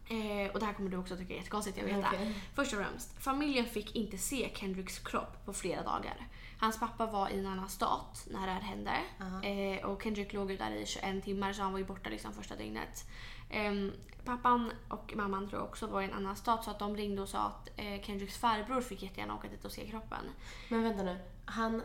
[0.09, 2.07] Eh, och det här kommer du också tycka är jättekonstigt, jag vet det.
[2.07, 2.33] Okej.
[2.55, 6.27] Först och främst, familjen fick inte se Kendricks kropp på flera dagar.
[6.65, 8.91] Hans pappa var i en annan stat när det här hände.
[9.21, 9.43] Aha.
[9.43, 12.33] Eh, och Kendrick låg ju där i 21 timmar så han var ju borta liksom
[12.33, 13.05] första dygnet.
[13.49, 13.91] Ehm,
[14.25, 17.21] pappan och mamman tror jag också var i en annan stat så att de ringde
[17.21, 20.25] och sa att eh, Kendricks farbror fick jättegärna åka dit och se kroppen.
[20.69, 21.17] Men vänta nu.
[21.45, 21.81] Han,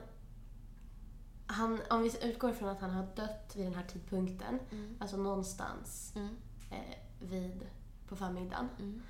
[1.46, 4.60] han, om vi utgår från att han har dött vid den här tidpunkten,
[5.00, 6.36] alltså någonstans Mm.
[6.70, 7.66] eh, vid,
[8.08, 8.68] på förmiddagen.
[8.78, 9.02] Mm.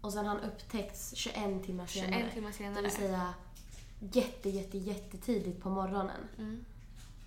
[0.00, 2.30] Och sen har han upptäckts 21 timmar 21 senare.
[2.30, 2.82] timmar Det senare.
[2.82, 3.34] vill säga
[4.12, 6.28] jätte, jätte, jättetidigt på morgonen.
[6.38, 6.64] Mm.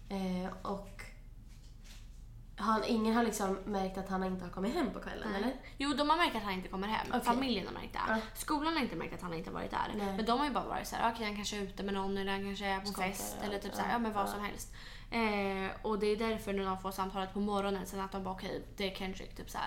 [0.09, 1.01] Eh, och
[2.59, 5.53] har, ingen har liksom märkt att han inte har kommit hem på kvällen, eller?
[5.77, 7.07] Jo, de har märkt att han inte kommer hem.
[7.09, 7.21] Okej.
[7.21, 7.99] Familjen har märkt det.
[8.07, 8.17] Ja.
[8.35, 9.93] Skolan har inte märkt att han inte varit där.
[9.97, 10.15] Nej.
[10.15, 12.17] Men de har ju bara varit så här, okej han kanske är ute med någon
[12.17, 14.41] eller han kanske är på Skojkar, fest eller typ så här, Ja, men vad som
[14.43, 14.73] helst.
[15.11, 18.33] Eh, och det är därför när de får samtalet på morgonen sen att de bara
[18.33, 19.57] okej, det är Kendrick typ så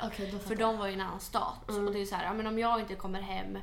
[0.47, 1.69] För de var ju i en annan stat.
[1.69, 1.87] Mm.
[1.87, 3.59] Och det är så här, ja men om jag inte kommer hem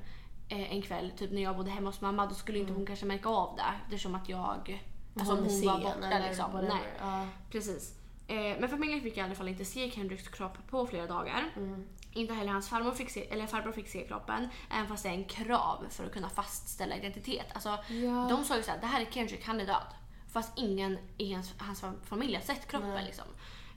[0.50, 3.30] en kväll, typ när jag bodde hemma hos mamma, då skulle inte hon kanske märka
[3.30, 4.84] av det eftersom att jag,
[5.20, 5.44] alltså Mm.
[5.44, 6.52] Hon hon var borta liksom.
[6.52, 6.74] whatever.
[6.74, 6.94] Nej.
[7.00, 7.26] Ja.
[7.52, 7.96] Precis.
[8.28, 11.44] Eh, men familjen fick i alla fall inte se Kendricks kropp på flera dagar.
[11.56, 11.88] Mm.
[12.12, 15.14] Inte heller hans farmor fick se, eller farbror fick se kroppen, även fast det är
[15.14, 17.46] en krav för att kunna fastställa identitet.
[17.54, 18.28] Alltså, Ja.
[18.30, 19.94] De sa ju såhär, det här är Kendrick, han är död.
[20.32, 22.90] Fast ingen i hans, hans familj har sett kroppen.
[22.90, 23.06] Nej.
[23.06, 23.26] Liksom.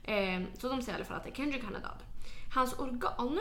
[0.03, 1.99] Eh, så de säger i alla fall att det är Kendrick, han är död.
[2.53, 3.39] Hans organ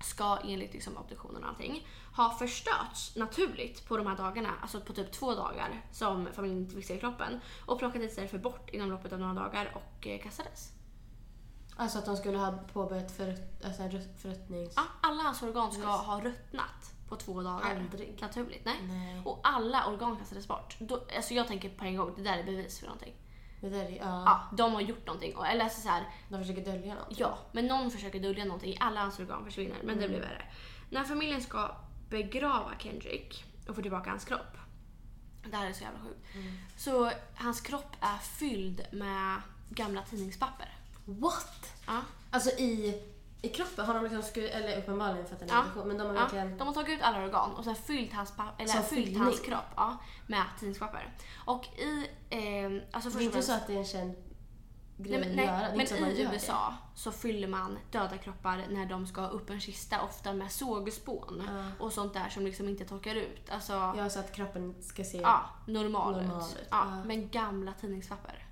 [0.00, 4.92] ska enligt liksom obduktionen och allting ha förstörts naturligt på de här dagarna, alltså på
[4.92, 9.12] typ två dagar som familjen inte fick se kroppen och plockades därför bort inom loppet
[9.12, 10.70] av några dagar och eh, kastades.
[11.76, 13.82] Alltså att de skulle ha påbörjat förrut, alltså
[14.18, 14.72] förruttnings...
[14.76, 15.88] Ja, alla hans organ ska Yes.
[16.06, 17.76] ha ruttnat på två dagar.
[17.76, 18.18] Aldrig.
[18.20, 18.76] Naturligt, nej.
[18.82, 19.22] Nej.
[19.24, 20.76] Och alla organ kastades bort.
[20.80, 23.14] Då, alltså jag tänker på en gång, det där är bevis för någonting.
[23.60, 25.36] Det där är, ja, Ja, de har gjort någonting.
[25.36, 27.18] Och- Eller alltså så här, De försöker dölja något.
[27.18, 28.76] ja, men någon försöker dölja någonting.
[28.80, 30.52] Alla hans organ försvinner, men det blir värre.
[30.90, 31.76] När familjen ska
[32.22, 34.56] begrava Kendrick och få tillbaka hans kropp.
[35.50, 36.20] Det här är så jävla sjukt.
[36.76, 40.68] Så hans kropp är fylld med gamla tidningspapper.
[41.04, 41.72] What?
[41.86, 42.00] Ja.
[42.30, 43.02] Alltså i,
[43.42, 45.58] i kroppen har de liksom skurit, eller uppenbarligen för att den är Ja.
[45.60, 46.58] infektion, men de har Ja, verkligen...
[46.58, 49.20] de har tagit ut alla organ och sen fyllt hans, eller fyllt fyllning?
[49.20, 51.14] hans kropp ja, med tidningspapper.
[51.44, 52.06] Och i...
[52.30, 54.14] Eh, alltså Det är inte så att det är en känd
[54.96, 55.58] grej Nej, men, att göra.
[55.76, 59.20] nej, Det men man i gör USA så fyller man döda kroppar när de ska
[59.20, 61.64] ha upp en kista, ofta med sågspån Ja.
[61.84, 63.50] och sånt där som liksom inte torkar ut.
[63.50, 63.98] Alltså, det.
[63.98, 65.18] Ja, så att kroppen ska se...
[65.18, 66.56] ja, normal, Normal ut.
[66.56, 67.04] ut, Ja, ja.
[67.04, 68.46] Men gamla tidningspapper.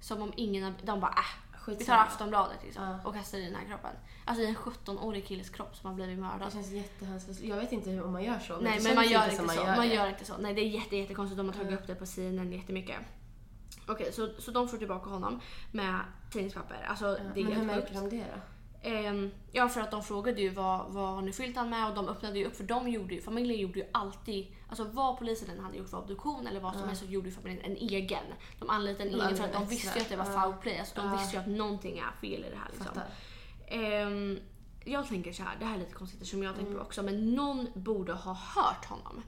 [0.00, 1.96] Som om ingen De bara äh, vi tar.
[1.96, 2.98] Aftonbladet liksom, Ja.
[3.04, 3.90] och kastar i den här kroppen.
[4.24, 6.52] Alltså i en 17-årig killes kropp som har blivit Det mördad.
[6.52, 7.40] känns jättehemskt.
[7.42, 8.56] Jag vet inte hur, om man gör så.
[8.56, 9.64] Nej det men man gör inte så.
[9.64, 9.94] Man det.
[9.94, 10.34] gör inte så.
[10.38, 11.36] Nej det är jätte, jättekonstigt.
[11.36, 12.96] De har tagit upp det på CNN jättemycket.
[13.88, 15.40] Okej så, så de får tillbaka honom
[15.72, 16.86] med tidningspapper.
[16.88, 18.40] Alltså Ja, det är men hur märker de det då?
[18.82, 21.94] Ehm, ja för att de frågade ju vad, vad har ni fyllt han med och
[21.94, 25.50] de öppnade ju upp för de gjorde ju, familjen gjorde ju alltid, alltså vad polisen
[25.50, 28.24] än hade gjort för obduktion eller vad som helst så gjorde familjen en egen.
[28.58, 30.78] De anlitade en egen för att de visste ju att det var foul play.
[30.78, 33.00] Alltså de visste ju att någonting är fel i det här liksom.
[33.66, 34.38] Ehm,
[34.84, 36.78] jag tänker så här, det här är lite konstigt som jag tänkt Mm.
[36.78, 39.22] på också, men någon borde ha hört honom.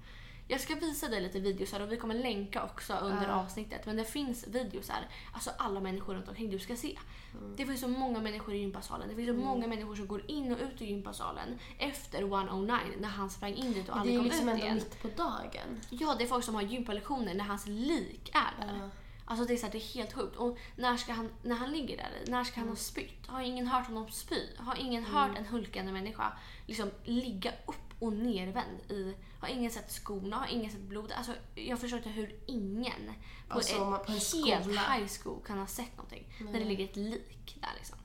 [0.52, 3.34] Jag ska visa dig lite videos här och vi kommer länka också under Ja.
[3.34, 3.86] avsnittet.
[3.86, 6.98] Men det finns videos här, alltså alla människor runt omkring du ska se.
[7.38, 7.56] Mm.
[7.56, 9.08] Det finns så många människor i gympasalen.
[9.08, 13.08] Det finns så många människor som går in och ut ur gympasalen efter 109 när
[13.08, 14.74] han sprang in dit och Det är aldrig ju kom liksom ut ändå igen.
[14.74, 15.80] mitt på dagen.
[15.90, 18.74] Ja, det är folk som har gympalektioner när hans lik är där.
[18.80, 18.88] Ja.
[19.24, 20.36] Alltså det är, så här, det är helt sjukt.
[20.36, 22.72] Och när, ska han, när han ligger där, när ska han Mm.
[22.72, 23.26] ha spytt?
[23.26, 24.40] Har ingen hört honom spy?
[24.56, 26.32] Har ingen hört en hulkande människa
[26.66, 29.14] liksom ligga upp och nervänd i...
[29.42, 30.36] Har ingen sett skorna?
[30.36, 31.12] Har ingen sett blod?
[31.12, 33.12] Alltså jag förstår inte hur ingen
[33.48, 34.80] på, Alltså, man- på en helt skola.
[34.80, 36.32] high school kan ha sett någonting.
[36.40, 36.64] När det Nej.
[36.68, 37.98] ligger ett lik där liksom.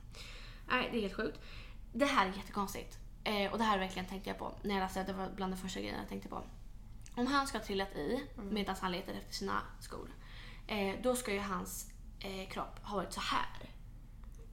[0.70, 1.38] Nej, det är helt sjukt.
[1.92, 2.98] Det här är jättekonstigt.
[3.24, 5.06] Eh, och det här verkligen tänkte jag på när jag läste det.
[5.06, 6.42] Det var bland de första grejerna jag tänkte på.
[7.16, 8.54] Om han ska ha trillat i Mm.
[8.54, 10.10] medan han letar efter sina skor.
[10.66, 13.70] Eh, då ska ju hans eh, kropp ha varit så här.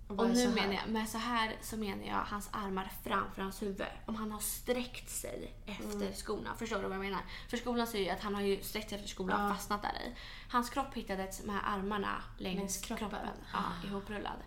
[0.08, 3.62] Och, Och nu menar jag, med så här så menar jag hans armar framför hans
[3.62, 3.86] huvud.
[4.06, 6.14] Om han har sträckt sig efter Mm.
[6.14, 6.56] skorna.
[6.58, 7.20] Förstår du vad jag menar?
[7.50, 9.54] För skorna säger ju att han har ju sträckt sig efter skorna och Ja.
[9.54, 10.16] fastnat där i.
[10.52, 13.10] Hans kropp hittades med armarna längs, Längs kroppen.
[13.10, 13.30] kroppen.
[13.54, 14.40] Ja, ihoprullad.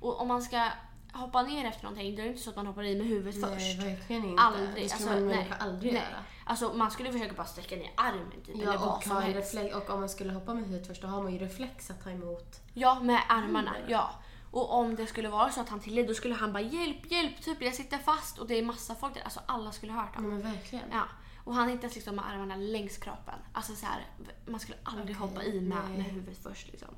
[0.00, 0.70] Och om man ska
[1.12, 3.40] hoppa ner efter någonting, då är det inte så att man hoppar i med huvudet
[3.40, 3.78] Nej, först.
[3.86, 4.42] verkligen inte.
[4.42, 4.84] Aldrig.
[4.84, 5.52] Det skulle Alltså, man nej.
[5.58, 6.02] aldrig Nej.
[6.02, 6.24] göra.
[6.44, 8.54] Alltså man skulle försöka bara sträcka ner armen typ.
[8.54, 9.54] eller Ja, vad och, som helst.
[9.54, 12.04] reflex, och om man skulle hoppa med huvudet först, då har man ju reflex att
[12.04, 12.60] ta emot.
[12.74, 13.76] Ja, med armarna.
[13.76, 13.90] Mm.
[13.90, 14.10] Ja.
[14.56, 17.42] Och om det skulle vara så att han tillade, då skulle han bara hjälp, hjälp,
[17.42, 19.22] typ jag sitter fast och det är massa folk där.
[19.22, 20.30] Alltså alla skulle ha hört honom.
[20.30, 20.84] men verkligen.
[20.92, 21.02] Ja.
[21.44, 23.34] Och han hittas liksom med armarna längs kroppen.
[23.52, 24.06] Alltså så här,
[24.46, 25.98] man skulle aldrig Okej, hoppa i med, nej.
[25.98, 26.88] med huvudet först liksom.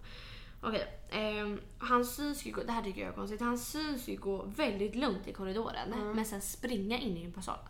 [0.62, 4.16] Okej, ehm, han syns ju gå, det här tycker jag är konstigt, han syns ju
[4.16, 7.64] gå väldigt lugnt i korridoren men sen springa in i gympasalen.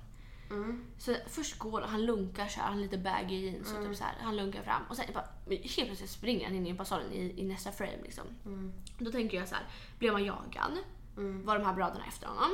[0.51, 0.85] Mm.
[0.99, 4.15] Så först går han lunkar så här, han lite baggy jeans och typ så här,
[4.21, 7.45] han lunkar fram och sen bara, helt plötsligt springer han in i gympasalen i, i
[7.45, 8.25] nästa frame liksom.
[8.45, 8.73] Mm.
[8.99, 9.65] Då tänker jag så här,
[9.99, 10.73] blev man jagad?
[11.17, 11.45] Mm.
[11.45, 12.51] Var de här bröderna efter honom?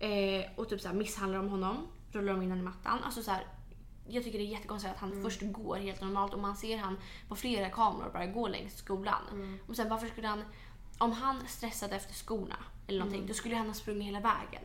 [0.00, 1.86] Eh, och typ så här, misshandlar de honom?
[2.12, 2.98] Rullar de in honom i mattan?
[3.04, 3.46] Alltså så här,
[4.08, 5.22] jag tycker det är jättekonstigt att han Mm.
[5.24, 6.98] först går helt normalt och man ser han
[7.28, 9.22] på flera kameror bara gå längs skolan.
[9.32, 9.58] Mm.
[9.66, 10.44] Och sen varför skulle han,
[10.98, 14.62] om han stressade efter skorna eller någonting, då skulle han ha sprungit hela vägen.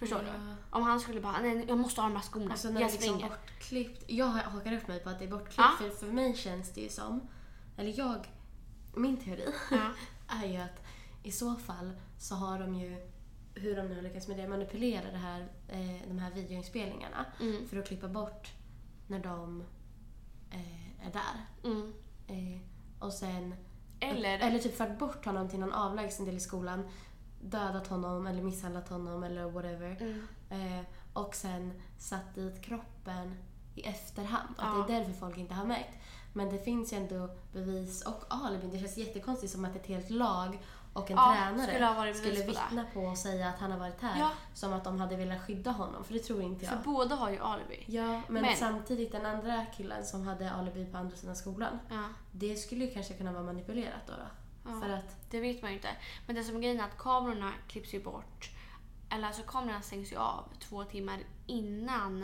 [0.00, 0.18] Förstår.
[0.26, 0.32] Ja.
[0.32, 0.54] du?
[0.70, 2.92] Om han skulle bara, nej jag måste ha de här skorna, Alltså när jag är
[2.92, 3.28] liksom springer.
[3.28, 4.04] bortklippt.
[4.06, 5.58] Jag hakar upp mig på att det är bortklippt.
[5.58, 5.72] Ja.
[5.78, 7.20] För, för mig känns det ju som,
[7.76, 8.28] eller jag,
[8.94, 9.90] min teori Ja.
[10.42, 10.82] är ju att
[11.22, 13.08] i så fall så har de ju,
[13.54, 17.68] hur de nu har lyckats med det, manipulera det här, eh, de här videoinspelningarna Mm.
[17.68, 18.48] för att klippa bort
[19.06, 19.64] när de
[20.50, 21.68] eh, är där.
[21.70, 21.92] Mm.
[22.26, 22.60] Eh,
[23.06, 23.54] och sen...
[24.02, 26.88] Eller, Eller typ fört bort honom till någon avlägsen del i skolan,
[27.40, 29.96] dödat honom eller misshandlat honom eller whatever.
[30.00, 30.26] mm.
[30.50, 33.34] Eh, och sen satt dit kroppen
[33.74, 34.54] i efterhand.
[34.58, 34.84] Att Ja.
[34.88, 35.96] det är därför folk inte har märkt.
[36.32, 38.70] Men det finns ju ändå bevis och alibin.
[38.70, 40.58] Det känns jättekonstigt som att ett helt lag
[40.92, 44.00] och en Ja, tränare skulle skulle på vittna på och säga att han har varit
[44.00, 44.18] här.
[44.20, 44.30] Ja.
[44.54, 46.04] Som att de hade velat skydda honom.
[46.04, 46.74] För det tror inte jag.
[46.74, 47.84] för båda har ju alibi.
[47.86, 51.78] Ja, men, Men- samtidigt den andra killen som hade alibi på andra sidan skolan.
[52.32, 54.12] Det skulle ju kanske kunna vara manipulerat då.
[54.12, 54.26] då.
[54.64, 54.80] Ja.
[54.80, 55.96] För att, Det vet man ju inte.
[56.26, 58.50] Men det som är grejen är att kamerorna klipps ju bort.
[59.10, 62.22] Eller alltså kamerorna stängs ju av två timmar innan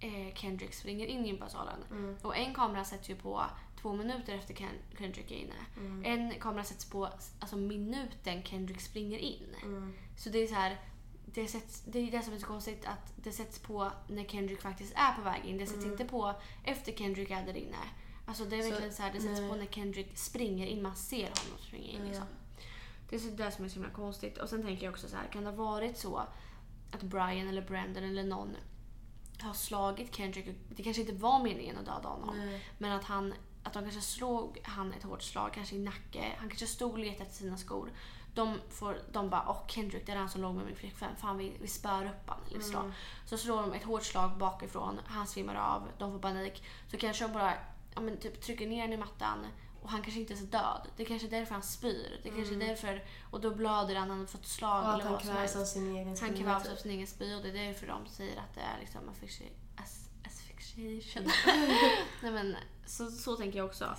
[0.00, 1.78] eh, Kendrick springer in i gympasalen.
[1.90, 3.44] mm, Och en kamera sätts ju på
[3.80, 5.54] två minuter efter Ken- Kendrick är inne.
[5.76, 7.08] mm, En kamera sätts på
[7.40, 9.54] alltså minuten Kendrick springer in.
[9.62, 10.78] mm, Så det är så här.
[11.32, 14.60] Det, sätts, det är det som är så konstigt att det sätts på när Kendrick
[14.62, 15.58] faktiskt är på väg in.
[15.58, 15.92] Det sätts Mm.
[15.92, 17.76] inte på efter Kendrick är där inne.
[18.30, 20.82] Alltså det är verkligen så här, det sätts på när Kendrick springer in.
[20.82, 22.26] Man ser honom springa in liksom.
[23.08, 24.38] Det är så det som är så himla konstigt.
[24.38, 26.22] Och sen tänker jag också så här, kan det ha varit så
[26.90, 28.56] att Brian eller Brandon eller någon
[29.40, 30.46] har slagit Kendrick.
[30.68, 32.36] Det kanske inte var meningen att döda honom.
[32.36, 32.64] nej.
[32.78, 36.36] Men att, han, att de kanske slog han ett hårt slag, kanske i nacke.
[36.38, 37.92] Han kanske stod och letade efter sina skor.
[38.34, 41.16] De, får, de bara åh Kendrick det är han som låg med min flickvän.
[41.16, 42.38] Fan vi, vi spör upp han.
[42.50, 42.80] Eller.
[42.80, 42.92] Mm.
[43.26, 45.00] Så slår de ett hårt slag bakifrån.
[45.06, 45.88] Han svimmar av.
[45.98, 46.62] De får panik.
[46.90, 47.54] Så kanske de bara
[47.94, 49.46] ja, men typ, trycker ner honom i mattan.
[49.82, 50.88] Och han kanske inte ens är död.
[50.96, 52.20] Det kanske är därför han spyr.
[52.22, 55.04] Det kanske är därför, och då blöder han, han har fått slag Och att eller
[55.04, 55.56] han vad som kvävs helst.
[55.56, 56.72] av sin egen Han spya, kvävs typ.
[56.72, 59.00] av sin egen spy och det är därför de säger att det är liksom
[59.76, 61.30] as- asphyxiation.
[62.22, 63.96] Nej men så, så tänker jag också.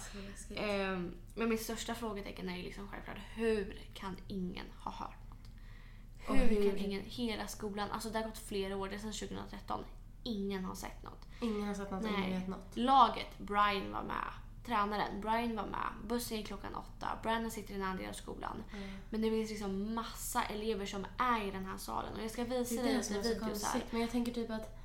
[0.56, 6.38] Ehm, men min största frågetecken är ju liksom självklart hur kan ingen ha hört något?
[6.38, 9.14] Hur, hur- kan ingen, hela skolan, alltså det har gått flera år, det är sedan
[9.30, 9.84] 2013.
[10.24, 11.28] Ingen har sett något.
[11.42, 12.14] Ingen har sett något, Nej.
[12.18, 12.78] ingen vet något.
[12.78, 14.28] Laget, Brian var med.
[14.66, 15.88] Tränaren, Brian var med.
[16.08, 17.08] Bussen gick klockan åtta.
[17.24, 18.64] Brandon sitter i en annan del av skolan.
[18.74, 18.90] Mm.
[19.10, 22.14] Men det finns liksom massa elever som är i den här salen.
[22.14, 23.84] Och jag ska visa dig lite videos här.
[23.92, 24.78] Men jag tänker typ att...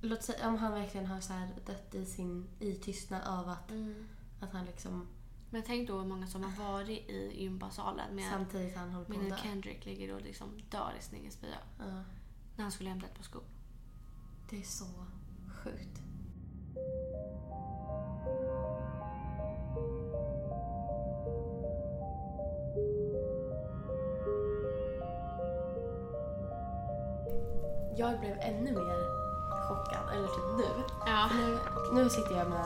[0.00, 3.70] Låt säga om han verkligen har så här dött i sin i tystnad av att,
[3.70, 4.08] Mm.
[4.40, 5.06] att han liksom
[5.50, 9.12] Men tänk då hur många som har varit i gympasalen med, samtidigt han håller på
[9.18, 9.38] medan.
[9.38, 11.58] Kendrick ligger och liksom dör i sin egen spya.
[11.78, 11.84] Ja,
[12.56, 13.42] När han skulle hämta ett par skor.
[14.50, 14.84] Det är så
[15.64, 16.02] sjukt.
[27.96, 28.98] Jag blev ännu mer
[29.68, 30.82] chockad, eller typ nu.
[31.06, 31.28] Ja.
[31.34, 31.58] Nu,
[31.92, 32.64] nu sitter jag med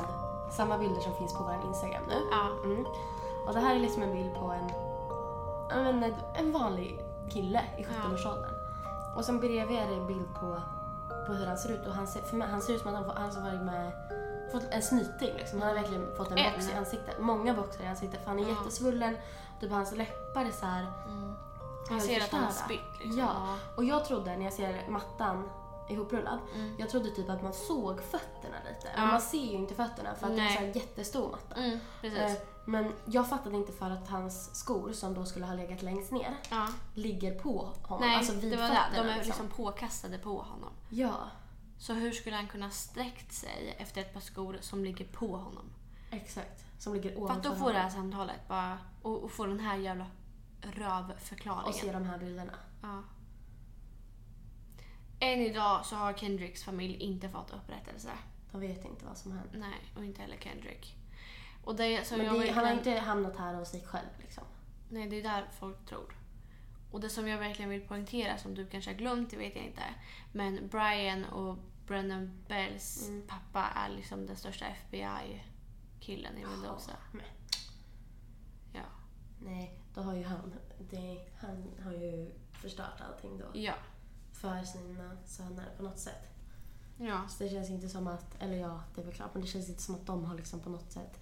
[0.50, 2.14] samma bilder som finns på vår Instagram nu.
[2.30, 2.48] Ja.
[2.64, 2.86] Mm.
[3.46, 4.70] Och det här är liksom en bild på en,
[5.70, 6.98] ja, en, en vanlig
[7.30, 8.54] kille i 17-årsåldern.
[9.16, 10.62] Och sen bredvid är det en bild på,
[11.26, 11.86] på hur han ser ut.
[11.86, 13.92] Och han ser, för mig, han ser ut som att han, han varit med
[14.52, 15.34] fått en snyting.
[15.36, 15.60] Liksom.
[15.60, 17.20] Han har verkligen fått en box i ansiktet.
[17.20, 18.48] Många boxar i ansiktet för han är Ja.
[18.48, 19.16] jättesvullen.
[19.60, 21.34] Typ hans läppar är så här Mm.
[21.88, 23.18] Han ser att han har spytt liksom.
[23.18, 23.56] Ja.
[23.76, 25.50] Och jag trodde när jag ser mattan
[25.88, 26.74] ihoprullad, Mm.
[26.78, 28.90] jag trodde typ att man såg fötterna lite.
[28.96, 30.66] Men man ser ju inte fötterna för att det är Nej.
[30.66, 31.54] en jättestor matta.
[31.54, 31.78] Mm.
[32.02, 32.32] Eh,
[32.66, 36.34] Men jag fattade inte för att hans skor, som då skulle ha legat längst ner,
[36.50, 36.68] ja.
[36.94, 38.08] ligger på honom.
[38.08, 38.74] Nej, alltså vid det var det.
[38.74, 39.02] fötterna.
[39.02, 39.26] De är liksom.
[39.26, 40.70] liksom påkastade på honom.
[40.88, 41.14] Ja,
[41.78, 45.70] Så hur skulle han kunna sträckt sig efter ett par skor som ligger på honom?
[46.10, 46.64] exakt.
[46.78, 47.72] Som ligger För ovanför att då får honom.
[47.74, 50.06] det här samtalet bara, och, och få den här jävla
[50.60, 51.68] rövförklaringen.
[51.68, 52.52] Och se de här bilderna.
[52.82, 53.02] Ja.
[55.22, 58.10] Än idag så har Kendricks familj inte fått upprättelse.
[58.52, 59.50] De vet inte vad som hänt.
[59.52, 60.96] Nej, och inte heller Kendrick.
[61.64, 62.56] Och det som Men jag det, verkligen...
[62.58, 64.44] han har inte hamnat här av sig själv liksom.
[64.88, 66.16] Nej, det är där folk tror.
[66.90, 69.64] Och det som jag verkligen vill poängtera, som du kanske har glömt, det vet jag
[69.64, 69.82] inte.
[70.32, 71.56] Men Brian och
[71.86, 73.26] Brennan Bells Mm.
[73.26, 76.92] pappa är liksom den största FBI-killen i Mendoza.
[77.12, 77.22] men-
[78.72, 78.80] Ja.
[79.40, 80.54] Nej, då har ju han,
[80.90, 83.44] det, han har ju förstört allting då.
[83.54, 83.74] Ja.
[84.42, 86.28] För sina söner på något sätt.
[86.96, 87.28] Ja.
[87.28, 89.68] Så det känns inte som att, eller ja, det är väl klart, men det känns
[89.68, 91.20] inte som att de har liksom på något sätt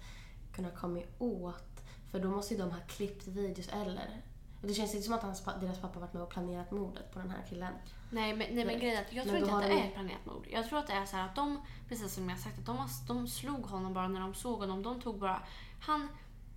[0.53, 1.81] kunnat komma åt,
[2.11, 4.21] för då måste ju de ha klippt videos eller
[4.61, 7.29] det känns inte som att hans, deras pappa varit med och planerat mordet på den
[7.29, 7.73] här killen.
[8.11, 10.25] Nej, men, nej, men grejen är att jag tror inte att det de- är planerat
[10.25, 10.47] mord.
[10.51, 12.87] Jag tror att det är så här att de, precis som jag sagt, att de,
[13.07, 14.83] de slog honom bara när de såg honom.
[14.83, 15.41] De tog bara,
[15.79, 16.07] han,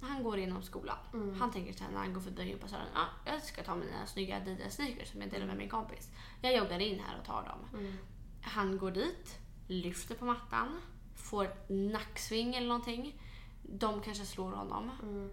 [0.05, 0.97] han går inom skolan.
[1.13, 1.41] Mm.
[1.41, 4.37] Han tänker så här när han går förbi gympasalen, ah, jag ska ta mina snygga
[4.37, 6.11] Adidas sneakers som jag delar med min kompis.
[6.43, 7.81] Jag joggar in här och tar dem.
[7.81, 7.97] Mm.
[8.43, 9.39] Han går dit,
[9.69, 10.81] lyfter på mattan,
[11.15, 13.21] får ett nacksving eller någonting.
[13.63, 14.91] De kanske slår honom.
[15.03, 15.31] Mm.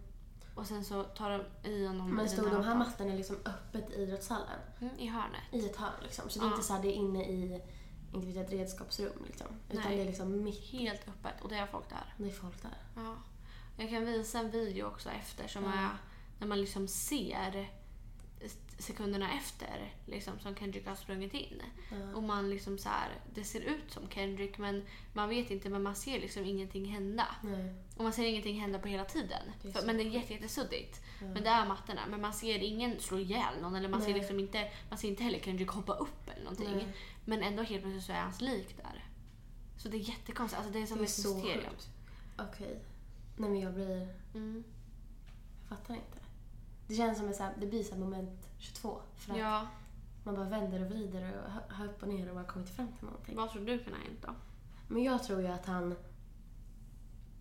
[0.56, 1.30] Och sen så tar
[1.64, 2.78] de i honom Men stod de här mattan.
[2.78, 4.60] mattorna liksom öppet i idrottshallen?
[4.82, 5.42] Mm, I hörnet.
[5.52, 6.30] I ett hörn liksom.
[6.30, 6.54] Så det är Ja.
[6.56, 7.62] inte så här, det är inne i,
[8.14, 9.48] inte vet jag, ett redskapsrum liksom.
[9.70, 9.96] Utan Nej.
[9.96, 12.14] det är liksom mitt, Helt öppet och det är folk där.
[12.18, 12.78] det är folk där.
[12.96, 13.16] Ja.
[13.78, 15.72] Jag kan visa en video också efter som Ja.
[15.72, 15.90] är
[16.40, 17.70] när man liksom ser
[18.82, 21.62] sekunderna efter liksom, som Kendrick har sprungit in.
[21.92, 22.16] Ja.
[22.16, 25.84] Och man liksom så här, det ser ut som Kendrick men man vet inte men
[25.84, 27.28] man ser liksom ingenting hända.
[27.44, 27.76] Nej.
[27.96, 29.52] Och man ser ingenting hända på hela tiden.
[29.62, 31.02] Det För, men det är jättesuddigt.
[31.22, 31.28] Ja.
[31.28, 32.02] Men det är mattorna.
[32.10, 34.20] Men man ser ingen slå ihjäl någon eller man ser Nej.
[34.20, 36.72] liksom inte, man ser inte heller Kendrick hoppa upp eller någonting.
[36.72, 36.88] Nej.
[37.26, 39.06] Men ändå helt plötsligt så är hans lik där.
[39.78, 40.60] Så det är jättekonstigt.
[40.60, 41.74] Alltså det är som Det är ett mysterium.
[42.38, 42.80] Okej.
[43.36, 44.64] Nej men jag blir, Mm.
[45.60, 46.18] jag fattar inte.
[46.88, 49.02] Det känns som här, det blir så moment 22.
[49.16, 49.68] För att Ja,
[50.24, 52.76] man bara vänder och vrider och hö- hör upp och ner och man kommer inte
[52.76, 53.36] fram till någonting.
[53.36, 54.34] vad tror du kan ha hänt då?
[54.88, 55.96] Men jag tror ju att han...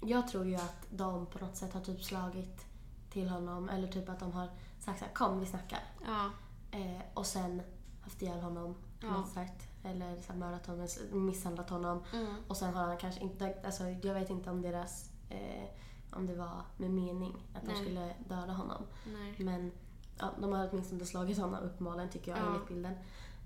[0.02, 2.66] Jag tror ju att de på något sätt har typ slagit
[3.10, 4.48] till honom eller typ att de har
[4.78, 5.80] sagt så här, kom vi snackar.
[6.06, 6.30] Ja,
[6.72, 7.62] Eh, och sen
[8.00, 9.10] haft ihjäl honom på Ja.
[9.12, 9.68] något sätt.
[9.84, 10.86] Eller så här, mördat honom,
[11.26, 12.02] misshandlat honom.
[12.12, 12.34] mm.
[12.48, 15.64] Och sen har han kanske inte, alltså jag vet inte om deras, eh,
[16.12, 17.82] om det var med mening att de Nej.
[17.82, 18.82] skulle döda honom.
[19.06, 19.34] nej.
[19.38, 19.72] Men
[20.18, 22.46] ja, de har åtminstone slagit honom uppenbarligen tycker jag Ja.
[22.46, 22.94] enligt bilden.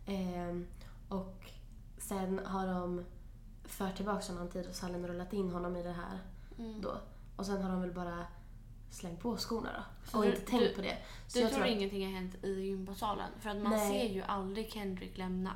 [0.07, 0.67] Ehm,
[1.09, 1.51] och
[1.99, 3.05] sen har de
[3.65, 6.19] fört tillbaka honom till idrottshallen och rullat in honom i det här
[6.59, 6.81] Mm.
[6.81, 6.97] då.
[7.37, 8.27] Och sen har de väl bara
[8.91, 10.11] slängt på skorna då.
[10.11, 10.97] Så och du- inte tänkt du- på det.
[11.27, 13.31] Så Du jag tror att- ingenting har hänt i gympasalen?
[13.41, 13.91] För att man Nej.
[14.09, 15.51] ser ju aldrig Kendrick lämna.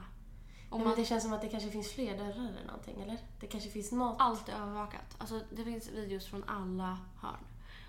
[0.71, 3.19] Ja, man, men det känns som att det kanske finns fler dörrar eller någonting, eller?
[3.41, 4.17] Det kanske finns något...
[4.19, 5.17] allt är övervakat.
[5.19, 7.45] Alltså, det finns videos från alla hörn.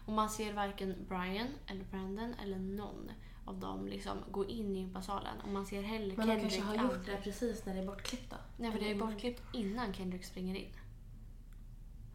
[0.06, 3.12] Och man ser varken Brian eller Brandon eller någon
[3.46, 5.42] av dem liksom gå in i gympasalen.
[5.42, 7.86] Och man ser heller Men Kendrick kanske har gjort aldrig- det precis när det är
[7.86, 8.36] bortklippt då?
[8.58, 10.72] Nej, för det är bortklippt innan Kendrick springer in.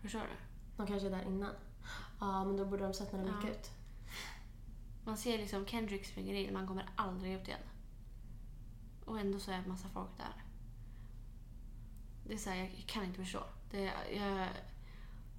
[0.02, 0.26] Förstår du?
[0.76, 1.50] De kanske är där innan.
[2.20, 3.40] Ja, men då borde de sett när de Ja.
[3.48, 3.70] gick ut.
[5.04, 7.60] Man ser liksom Kendrick springer in, man kommer aldrig ut igen.
[9.04, 10.44] Och ändå så är en massa folk där.
[12.26, 13.42] Det är så här, jag kan inte förstå.
[13.70, 14.48] Det, jag,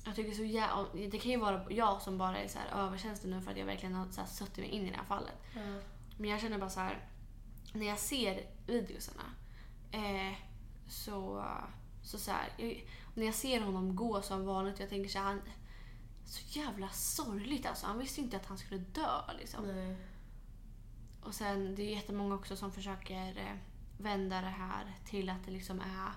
[0.06, 3.30] jag tycker så jä- Det kan ju vara jag som bara är så här överkänslig
[3.30, 5.36] nu för att jag verkligen har så här suttit mig in i det här fallet.
[5.56, 5.62] Ja.
[6.18, 7.08] Men jag känner bara så här.
[7.74, 9.24] När jag ser videosarna
[9.92, 10.34] eh,
[10.88, 11.46] så,
[12.04, 15.26] så, så här, jag, när jag ser honom gå som vanligt, jag tänker så här,
[15.26, 15.42] han
[16.26, 17.86] så jävla sorgligt alltså.
[17.88, 19.66] Han visste inte att han skulle dö liksom.
[19.68, 19.96] Nej.
[21.22, 23.56] Och sen det är jättemånga också som försöker eh,
[23.98, 26.12] vända det här till att det liksom är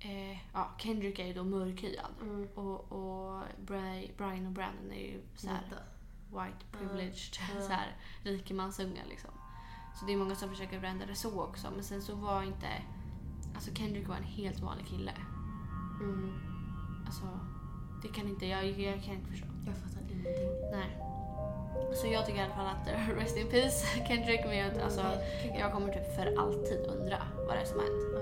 [0.00, 2.48] eh, ja, Kendrick är ju då mörkhyad Mm.
[2.54, 5.76] och, och Bri- Brian och Brandon är ju så här Vita.
[6.44, 7.60] white privileged, Ja.
[7.62, 9.30] så här rikemansungar liksom.
[9.94, 11.68] Så det är många som försöker vända det så också.
[11.74, 12.66] Men sen så var inte...
[13.54, 15.12] Alltså Kendrick var en helt vanlig kille.
[16.00, 16.32] Mm.
[17.06, 17.24] Alltså,
[18.02, 18.46] det kan inte...
[18.46, 19.46] Jag, jag kan inte förstå.
[19.66, 20.70] Jag fattar ingenting.
[20.72, 20.98] Nej.
[21.94, 24.40] Så jag tycker i alla fall att rest in peace Kendrick.
[24.44, 25.58] Men jag, alltså, Verkligen.
[25.58, 28.02] jag kommer typ för alltid undra vad det är som har hänt.
[28.14, 28.20] Ja.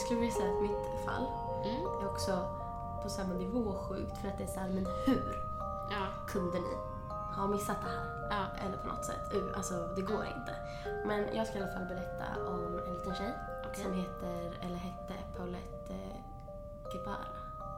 [0.00, 1.26] Jag skulle vilja säga att mitt fall
[1.64, 1.86] Mm.
[1.86, 2.48] är också
[3.02, 5.34] på samma nivå sjukt för att det är såhär, men hur
[5.90, 6.06] Ja.
[6.28, 6.74] kunde ni
[7.36, 8.28] ha missat det här?
[8.30, 8.64] Ja.
[8.66, 9.34] Eller på något sätt.
[9.34, 10.56] Uh, Alltså det går inte.
[11.06, 13.34] Men jag ska i alla fall berätta om en liten tjej
[13.70, 13.84] Okej.
[13.84, 16.16] som heter, eller hette Paulette eh,
[16.92, 17.16] Guevara.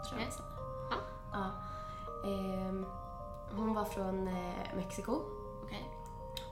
[0.08, 0.44] Tror jag okay.
[0.90, 0.96] Ja.
[1.32, 2.28] ja.
[2.30, 2.86] Ehm,
[3.56, 5.20] Hon var från eh, Mexiko.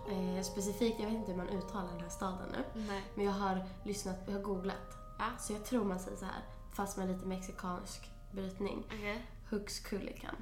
[0.09, 2.64] Eh, specifikt, jag vet inte hur man uttalar den här staden nu.
[2.88, 3.02] Nej.
[3.14, 4.96] Men jag har lyssnat, jag har googlat.
[5.20, 5.38] Ja.
[5.38, 8.85] Så jag tror man säger så här, fast med lite mexikansk brytning.
[8.87, 9.26] Okej.
[9.50, 10.37] Huxkullikan.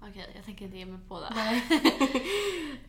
[0.00, 1.32] Okej, jag tänker inte ge mig på det.
[1.34, 1.62] Nej.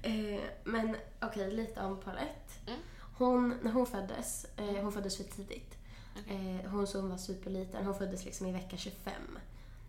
[0.36, 2.53] eh, men okej, lite om Paulette.
[2.67, 2.79] Mm.
[3.17, 5.77] Hon, när hon föddes, eh, hon föddes för tidigt.
[6.19, 6.59] Okej.
[6.63, 7.86] Eh, hon, så hon var superliten.
[7.86, 9.13] Hon föddes liksom i vecka 25.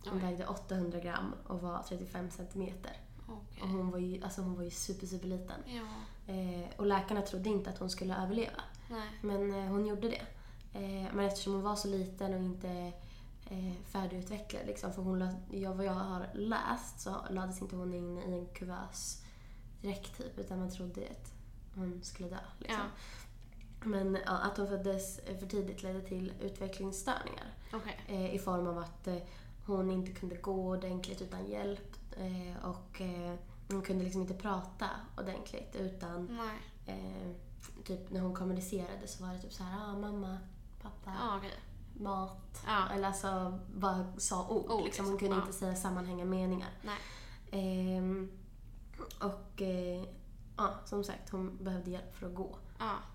[0.04, 0.20] Hon Oj.
[0.22, 2.92] vägde 800 gram och var 35 centimeter.
[3.28, 3.62] Okej.
[3.62, 5.60] Och hon var ju, alltså hon var ju super, super liten.
[5.66, 5.82] Ja.
[6.34, 8.60] Eh, och läkarna trodde inte att hon skulle överleva.
[8.90, 9.08] Nej.
[9.22, 10.26] Men eh, hon gjorde det.
[10.74, 12.92] Eh, men eftersom hon var så liten och inte
[13.50, 18.18] eh, färdigutvecklad, liksom, för hon, ja, vad jag har läst så lades inte hon in
[18.18, 19.22] i en kuvös
[19.82, 21.32] direkt typ, utan man trodde att
[21.74, 22.38] hon skulle dö.
[22.58, 22.80] Liksom.
[22.80, 23.86] Ja.
[23.86, 28.00] Men ja, att hon föddes för tidigt ledde till utvecklingsstörningar Okej.
[28.08, 29.18] eh, i form av att eh,
[29.66, 33.34] hon inte kunde gå ordentligt utan hjälp eh, och eh,
[33.68, 36.40] hon kunde liksom inte prata ordentligt utan
[37.84, 40.38] typ när hon kommunicerade så var det typ så här, ah, mamma,
[40.84, 41.54] pappa, Ja, okej.
[41.94, 42.62] mat.
[42.66, 42.88] Ja.
[42.88, 44.70] Eller alltså bara sa ord.
[44.70, 45.04] Ord, liksom.
[45.04, 45.18] Hon liksom.
[45.18, 45.40] kunde Ja.
[45.46, 46.70] inte säga sammanhängande meningar.
[47.50, 48.30] Ehm,
[49.20, 50.04] och eh,
[50.56, 52.56] ja, som sagt, hon behövde hjälp för att gå.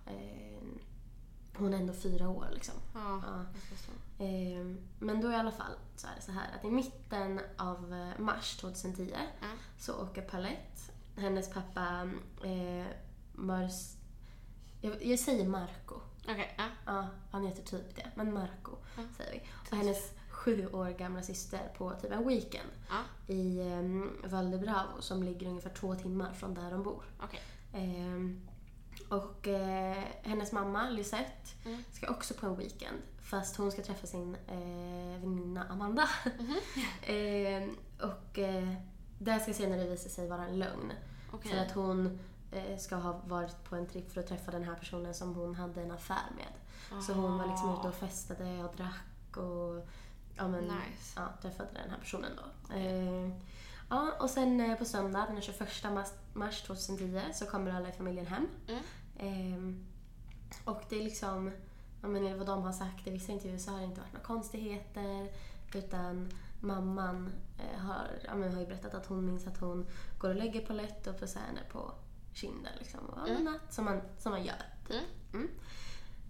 [0.06, 0.80] Ehm,
[1.58, 2.76] hon är ändå fyra år liksom.
[2.94, 3.22] Ja.
[3.26, 3.32] Ja.
[3.54, 3.96] ganska stor.
[4.26, 7.94] Eh, men då i alla fall så är det så här att i mitten av
[7.94, 9.12] eh, mars 2010
[9.42, 9.48] Ja.
[9.78, 10.82] så åker Palette,
[11.16, 12.10] hennes pappa
[12.44, 12.86] eh,
[13.34, 13.94] Mars...
[14.82, 15.96] Jag, jag säger Marco.
[16.30, 16.64] Okej, ja.
[16.86, 18.06] Ja, han heter typ det.
[18.16, 19.04] Men Marco Ja.
[19.18, 19.42] säger vi.
[19.72, 24.58] Och hennes sju år gamla syster på typ en weekend Ja, i um, Val de
[24.58, 27.04] Bravo som ligger ungefär två timmar från där de bor.
[27.24, 27.42] okej.
[27.74, 28.42] Ehm,
[29.10, 31.84] och eh, hennes mamma Lisette Mm.
[31.92, 36.10] ska också på en weekend fast hon ska träffa sin eh, väninna Amanda.
[36.40, 36.56] Mhm.
[37.04, 38.74] Ehm, och eh,
[39.20, 40.92] det ska senare visa sig vara en lögn.
[41.34, 41.52] Okej.
[41.52, 42.12] För att hon eh,
[42.78, 45.82] ska ha varit på en tripp för att träffa den här personen som hon hade
[45.82, 46.54] en affär med.
[47.04, 49.88] Så hon var liksom ute och festade och drack och
[50.36, 51.14] ja, men, Nice.
[51.16, 52.76] ja, träffade den här personen då.
[52.76, 53.32] Eh,
[53.90, 55.60] ja, och sen eh, på söndag den 21
[55.94, 58.48] mars, mars 2010 så kommer alla i familjen hem.
[58.68, 58.84] Mm.
[59.18, 59.86] Ehm,
[60.66, 61.52] och det är liksom,
[62.02, 64.26] ja, men vad de har sagt i vissa intervjuer så har det inte varit några
[64.26, 65.32] konstigheter.
[65.74, 66.30] Utan
[66.60, 69.88] mamman eh, har, ja, men har ju berättat att hon minns att hon
[70.18, 71.92] går och lägger Paulette och pussar henne på
[72.40, 72.74] kinden.
[72.80, 74.64] Liksom, och, men natt, som, man, som man gör.
[74.90, 75.04] Mm.
[75.34, 75.50] Mm.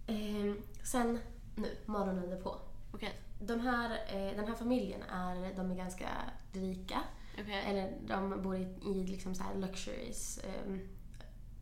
[0.07, 1.19] Ehm, sen
[1.55, 2.55] nu, morgonen därpå.
[2.93, 3.19] Okej.
[3.39, 6.09] De här, eh, den här familjen är, de är ganska
[6.53, 6.99] rika.
[7.41, 7.63] Okej.
[7.67, 10.77] Eller de bor i, i liksom så här luxuries eh,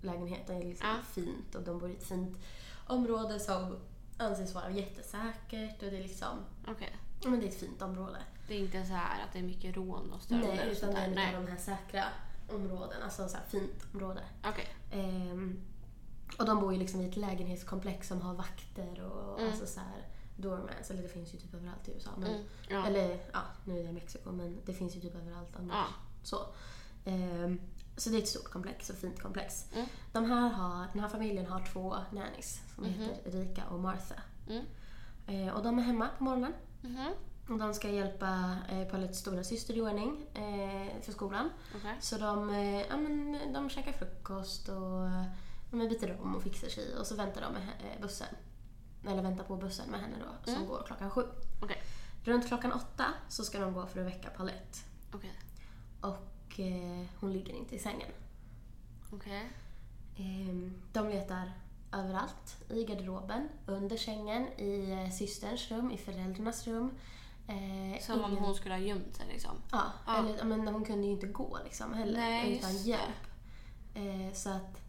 [0.02, 0.54] lägenheter.
[0.54, 0.96] Det är liksom Ja.
[1.14, 2.38] fint och de bor i ett fint
[2.88, 3.80] område som
[4.18, 8.18] anses vara jättesäkert och det är liksom, ja, men det är ett fint område.
[8.48, 11.00] Det är inte så här att det är mycket rån och stölder Nej, utan det
[11.00, 12.04] är en av de här säkra
[12.50, 14.22] områden, alltså så fint område.
[14.46, 14.68] Okej.
[14.92, 15.60] Ehm,
[16.40, 19.52] och de bor ju liksom i ett lägenhetskomplex som har vakter och Mm.
[19.52, 22.10] alltså så här doormans, eller det finns ju typ överallt i USA.
[22.18, 22.46] Men, Mm.
[22.70, 22.86] Ja.
[22.88, 25.76] Eller ja, nu är det Mexiko men det finns ju typ överallt annars.
[25.76, 25.86] Ja.
[26.24, 26.38] Så.
[27.06, 27.60] Ehm,
[27.98, 29.66] så det är ett stort komplex och fint komplex.
[29.74, 29.88] Mm.
[30.12, 32.94] De här har, den här familjen har två nannies som Mhm.
[32.94, 34.16] heter Erika och Martha.
[34.50, 34.66] Mm.
[35.28, 36.54] Eh, och de är hemma på morgonen.
[36.82, 37.12] Mhm.
[37.50, 41.50] Och de ska hjälpa eh, Paulettes stora syster i ordning eh, för skolan.
[41.76, 41.96] Okej.
[42.00, 44.76] Så de, eh, ja, men, de käkar frukost och
[45.72, 48.36] ja, men byter om och fixar sig och så väntar de med eh, bussen.
[49.08, 50.68] Eller väntar på bussen med henne då, som Mm.
[50.68, 51.24] går klockan sju.
[51.62, 51.84] Okej.
[52.24, 54.80] Runt klockan åtta så ska de gå för att väcka Paulette.
[55.14, 55.34] Okej.
[56.02, 58.10] Och eh, hon ligger inte i sängen.
[59.12, 59.50] Okej.
[60.16, 61.52] Eh, de letar
[61.94, 62.58] överallt.
[62.70, 66.92] I garderoben, under sängen, i eh, systerns rum, i föräldrarnas rum.
[67.48, 69.52] Eh, Som om ingen- hon skulle ha gömt sig liksom.
[69.72, 70.18] Ja, Ja.
[70.18, 73.28] Eller, men hon kunde ju inte gå liksom heller Nej, utan hjälp.
[73.94, 74.82] Eh, så att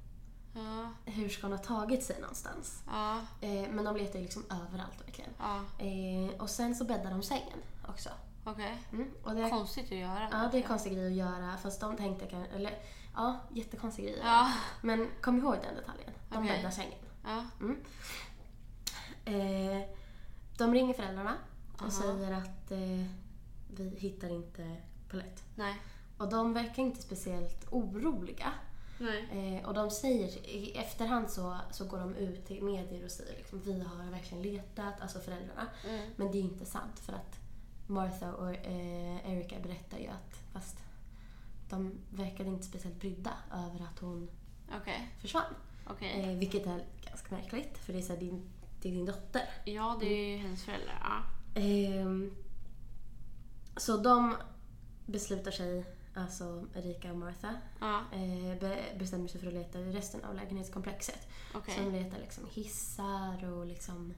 [0.54, 0.90] Ja.
[1.12, 2.82] hur ska hon ha tagit sig någonstans?
[2.86, 3.18] Ja.
[3.40, 5.30] Eh, men de letar ju liksom överallt verkligen.
[5.78, 8.08] Eh, och sen så bäddar de sängen också.
[8.44, 8.78] Okej.
[8.92, 9.10] Mm.
[9.22, 10.28] Och det, Konstigt att göra.
[10.32, 12.78] ja, det är konstig grej att göra fast de tänkte kan, eller
[13.14, 14.22] ja, jättekonstig grej.
[14.82, 16.10] Men kom ihåg den detaljen.
[16.30, 16.56] De Okej.
[16.56, 16.98] bäddar sängen.
[17.24, 17.44] Ja.
[19.24, 19.82] Eh,
[20.58, 21.34] de ringer föräldrarna
[21.78, 21.90] och Aha.
[21.90, 23.06] säger att eh,
[23.68, 24.76] vi hittar inte
[25.10, 25.42] Paulette.
[25.54, 25.74] Nej.
[26.18, 28.52] Och de verkar inte speciellt oroliga.
[29.30, 33.36] Eh, och de säger, i efterhand så, så går de ut till medier och säger
[33.36, 35.66] liksom, vi har verkligen letat, alltså föräldrarna.
[35.88, 36.10] Mm.
[36.16, 37.40] Men det är inte sant för att
[37.86, 40.76] Martha och eh, Erika berättar ju att fast
[41.68, 44.30] de verkade inte speciellt brydda över att hon
[44.80, 45.08] Okej.
[45.20, 45.54] försvann.
[45.86, 46.20] Okej.
[46.20, 48.50] Eh, vilket är ganska märkligt för det är, så här, din,
[48.82, 49.48] det är din dotter.
[49.64, 50.98] Ja, det är ju hennes föräldrar.
[51.00, 51.37] Ja.
[51.58, 52.30] Ehm,
[53.76, 54.36] så de
[55.06, 55.84] beslutar sig,
[56.14, 58.00] alltså Erika och Martha, Ja.
[58.12, 61.28] eh, be, bestämmer sig för att leta i resten av lägenhetskomplexet.
[61.54, 61.74] Okej.
[61.74, 64.14] Så de letar liksom hissar och liksom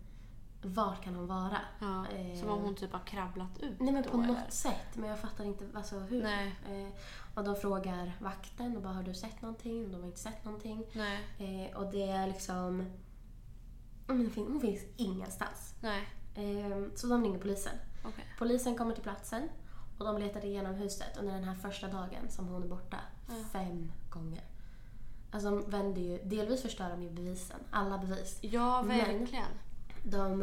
[0.63, 1.59] var kan hon vara?
[1.81, 2.07] Ja.
[2.17, 4.51] Eh, Som om hon typ har krabblat ut Nej men då, på något eller?
[4.51, 6.25] sätt, men jag fattar inte alltså, hur.
[6.25, 6.89] Eh,
[7.35, 9.85] och de frågar vakten och bara har du sett någonting?
[9.85, 10.85] Och de har inte sett någonting.
[11.39, 12.87] Eh, och det är liksom...
[14.07, 15.75] ja, men det fin- Hon finns ingenstans.
[15.81, 16.09] Nej.
[16.35, 17.73] Eh, så de ringer polisen.
[18.05, 18.25] Okej.
[18.39, 19.49] Polisen kommer till platsen
[19.99, 22.97] och de letar igenom huset under den här första dagen som hon är borta.
[23.53, 24.43] Fem gånger.
[25.31, 28.39] Alltså de vänder ju, delvis förstör de ju bevisen, alla bevis.
[28.41, 29.45] Ja, Men- verkligen.
[30.05, 30.43] De,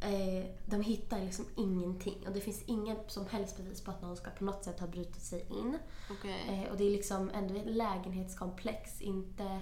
[0.00, 4.16] eh, de hittar liksom ingenting och det finns inget som helst bevis på att någon
[4.16, 5.78] ska på något sätt ha brutit sig in.
[6.10, 6.44] Okej.
[6.64, 9.60] Eh, och det är liksom ändå ett lägenhetskomplex, inte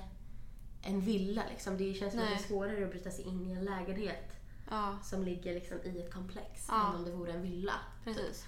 [0.82, 1.42] en villa.
[1.50, 1.76] Liksom.
[1.76, 4.32] Det känns lite svårare att bryta sig in i en lägenhet
[4.70, 6.88] Ja, som ligger liksom i ett komplex Ja.
[6.90, 7.74] än om det vore en villa.
[8.04, 8.44] precis.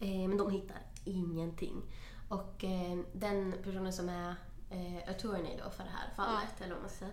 [0.00, 1.82] Eh, men de hittar ingenting.
[2.28, 4.34] Och eh, den personen som är
[4.70, 7.10] eh, attorney då för det här fallet, eller vad man säga,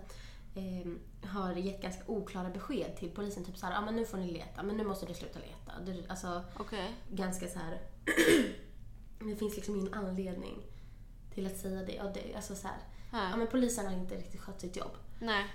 [0.55, 3.45] eh, har gett ganska oklara besked till polisen.
[3.45, 5.79] Typ såhär, ah, men nu får ni leta, men nu måste du sluta leta.
[5.85, 6.93] Det, alltså Okej.
[7.11, 7.81] ganska så här.
[9.19, 10.63] det finns liksom ingen anledning
[11.33, 12.01] till att säga det.
[12.01, 12.77] Och det alltså så här,
[13.11, 13.37] ja, Nej.
[13.37, 14.91] men polisen har inte riktigt skött sitt jobb.
[15.19, 15.45] Nej.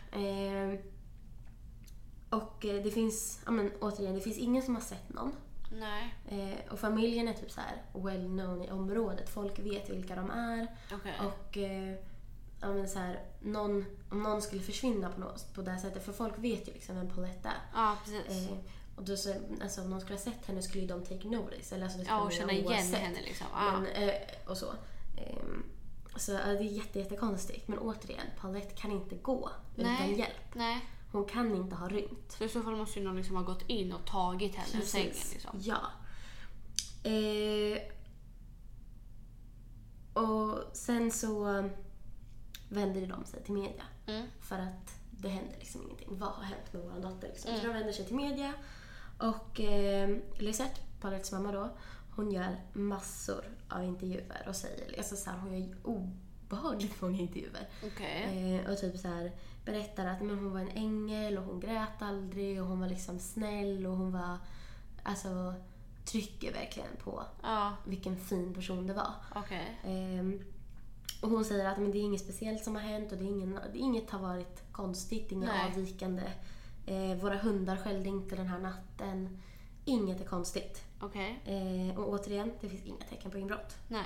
[2.34, 5.32] Eh, och eh, det finns, ja men återigen, det finns ingen som har sett någon.
[5.72, 6.14] Nej.
[6.28, 9.28] Eh, och familjen är typ så här well known i området.
[9.28, 10.66] Folk vet vilka de är.
[10.92, 11.14] Okej.
[11.20, 11.94] Och eh,
[12.60, 16.04] ja, men så här, någon, om någon skulle försvinna på, något, på det här sättet,
[16.04, 17.60] för folk vet ju liksom vem Paulette är.
[17.74, 18.48] Ja, precis.
[18.48, 18.56] Eh,
[18.96, 21.72] och då så, alltså, om någon skulle ha sett henne skulle ju de take notice.
[21.72, 22.98] Eller, alltså, det skulle ja, och känna igen oavsett.
[22.98, 23.46] henne liksom.
[23.52, 23.80] Ja.
[23.80, 24.14] Men, eh,
[24.46, 24.66] och så.
[25.16, 25.64] Ehm,
[26.16, 27.68] så ja, det är jätte, jättekonstigt.
[27.68, 30.18] Men återigen, Paulette kan inte gå utan Nej.
[30.18, 30.54] hjälp.
[30.54, 30.80] Nej.
[31.14, 32.32] Hon kan inte ha rymt.
[32.38, 34.86] Så i så fall måste ju någon liksom ha gått in och tagit henne ur
[34.86, 35.14] sängen.
[35.32, 35.60] Liksom.
[35.62, 35.80] Ja.
[37.10, 37.82] Eh,
[40.22, 41.64] och sen så
[42.68, 43.84] vänder de sig till media.
[44.06, 44.26] Mm.
[44.40, 46.18] För att det händer liksom ingenting.
[46.18, 47.28] Vad har hänt med vår dotter?
[47.28, 47.50] Liksom.
[47.50, 47.60] Mm.
[47.60, 48.52] Så de vänder sig till media.
[49.18, 51.76] Och eh, Lisette, Paulettes mamma då,
[52.10, 57.68] hon gör massor av intervjuer och säger, alltså så här, hon gör obehagligt många intervjuer.
[57.86, 58.58] Okej.
[58.64, 59.32] Eh, och typ så här
[59.64, 63.18] berättar att men hon var en ängel och hon grät aldrig och hon var liksom
[63.18, 64.38] snäll och hon var,
[65.02, 65.54] alltså
[66.04, 69.12] trycker verkligen på Ja, vilken fin person det var.
[69.34, 69.80] okej.
[69.84, 70.40] Ehm,
[71.22, 73.28] och hon säger att men det är inget speciellt som har hänt och det är
[73.28, 75.66] ingen, inget har varit konstigt, inget Nej.
[75.72, 76.22] avvikande.
[76.86, 79.42] Eh, våra hundar skällde inte den här natten.
[79.84, 80.84] Inget är konstigt.
[81.00, 81.40] Okej.
[81.44, 83.76] Eh, och återigen, det finns inga tecken på inbrott.
[83.88, 84.04] Nej.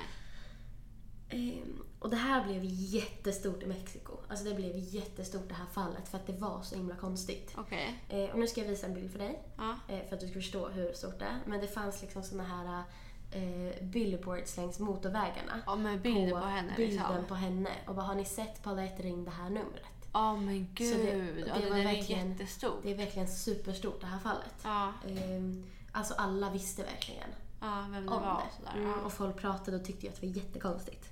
[1.29, 4.13] Ehm, och det här blev jättestort i Mexiko.
[4.27, 7.53] Alltså det blev jättestort det här fallet för att det var så himla konstigt.
[7.57, 8.03] Okej.
[8.09, 9.39] Eh, och nu ska jag visa en bild för dig.
[9.57, 9.75] Ja.
[9.87, 11.39] Eh, för att du ska förstå hur stort det är.
[11.45, 12.83] Men det fanns liksom såna här
[13.31, 15.61] eh, billboards längs motorvägarna.
[15.65, 17.25] Ja, med bilder på, henne bilden liksom.
[17.25, 17.69] på henne.
[17.87, 19.83] Och bara, har ni sett Paulette ring det här numret?
[20.13, 20.93] Ja men gud.
[20.93, 22.79] Så det- ja, det det, var verkligen- jättestort.
[22.83, 24.55] Det är verkligen superstort det här fallet.
[24.63, 27.29] Ja, Ehm, alltså alla visste verkligen
[27.61, 28.55] ja, vem det om var och det.
[28.71, 28.83] sådär.
[28.85, 31.09] Mm, och folk pratade och tyckte ju att det var jättekonstigt.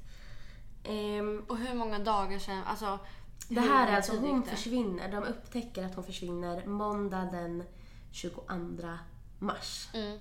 [0.88, 3.00] Ehm, Och hur många dagar sedan, alltså.
[3.50, 4.48] det här är alltså, hon det?
[4.50, 5.12] försvinner.
[5.12, 7.64] De upptäcker att hon försvinner måndag den
[8.12, 8.42] 22
[9.40, 9.90] mars.
[9.94, 10.20] Mm.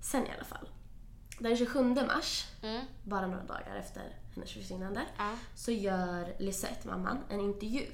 [0.00, 0.68] Sen i alla fall.
[1.38, 2.84] Den 27 mars, Mm.
[3.04, 4.02] bara några dagar efter
[4.34, 5.34] hennes försvinnande, Ja.
[5.54, 7.86] så gör Lisette, mamman, en intervju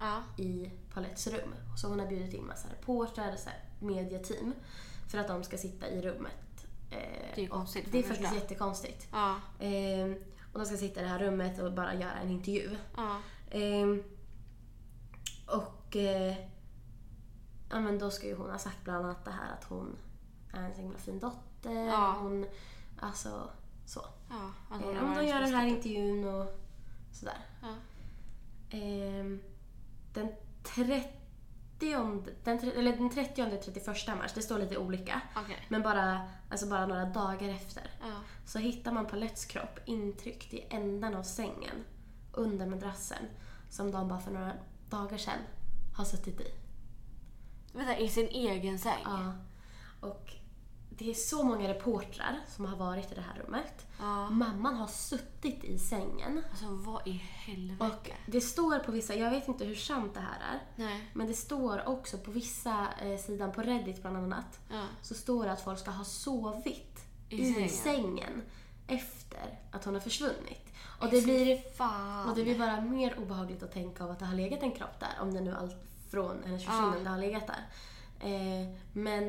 [0.00, 0.22] Ja.
[0.42, 1.54] i Palettes rum.
[1.76, 4.54] Så hon har bjudit in massa reportrar, här, mediateam,
[5.08, 6.66] för att de ska sitta i rummet.
[6.90, 6.96] Eh,
[7.34, 9.08] Det är ju och konstigt Det är faktiskt jättekonstigt.
[9.12, 9.36] Ja.
[10.52, 12.76] Och de ska sitta i det här rummet och bara göra en intervju.
[12.96, 13.16] Ja.
[13.50, 14.02] Ehm,
[15.46, 16.34] och eh,
[17.70, 19.96] ja, men då ska ju hon ha sagt bland annat det här att hon
[20.52, 21.86] är en så himla fin dotter.
[21.86, 22.16] Ja.
[22.20, 22.46] Hon,
[23.00, 23.50] alltså
[23.86, 24.04] så.
[24.28, 24.50] Ja.
[24.76, 26.60] Eh, hon om de gör den här intervjun och
[27.12, 27.38] sådär.
[27.62, 27.74] Ja.
[28.70, 29.40] Ehm,
[30.14, 30.28] den
[30.62, 31.19] 30
[32.44, 33.86] den, tre- eller den 30 och 31
[34.18, 35.20] mars, det står lite olika.
[35.36, 35.66] Okej.
[35.68, 36.20] Men bara,
[36.50, 38.20] alltså bara några dagar efter Ja.
[38.46, 41.84] så hittar man Palettes kropp intryckt i änden av sängen
[42.32, 43.24] under madrassen
[43.70, 44.52] som de bara för några
[44.90, 45.38] dagar sedan
[45.96, 46.46] har suttit i.
[47.72, 49.02] Vänta, i sin egen säng?
[49.04, 49.32] Ja.
[50.00, 50.32] Och
[51.04, 53.86] det är så många reportrar som har varit i det här rummet.
[53.98, 54.30] Ja.
[54.30, 56.42] Mamman har suttit i sängen.
[56.50, 57.84] Alltså vad i helvete?
[57.84, 61.10] Och det står på vissa, jag vet inte hur sant det här är, Nej.
[61.14, 64.84] men det står också på vissa eh, sidan på Reddit bland annat, Ja.
[65.02, 66.98] så står det att folk ska ha sovit
[67.28, 67.68] I i, sängen?
[67.68, 68.42] sängen.
[68.86, 70.66] efter att hon har försvunnit.
[71.00, 72.28] Och det blir Fan.
[72.28, 75.00] Och det blir bara mer obehagligt att tänka av att det har legat en kropp
[75.00, 75.12] där.
[75.20, 75.76] Om det nu allt
[76.10, 77.66] från hennes försvinnande har legat där.
[78.20, 79.28] Eh, men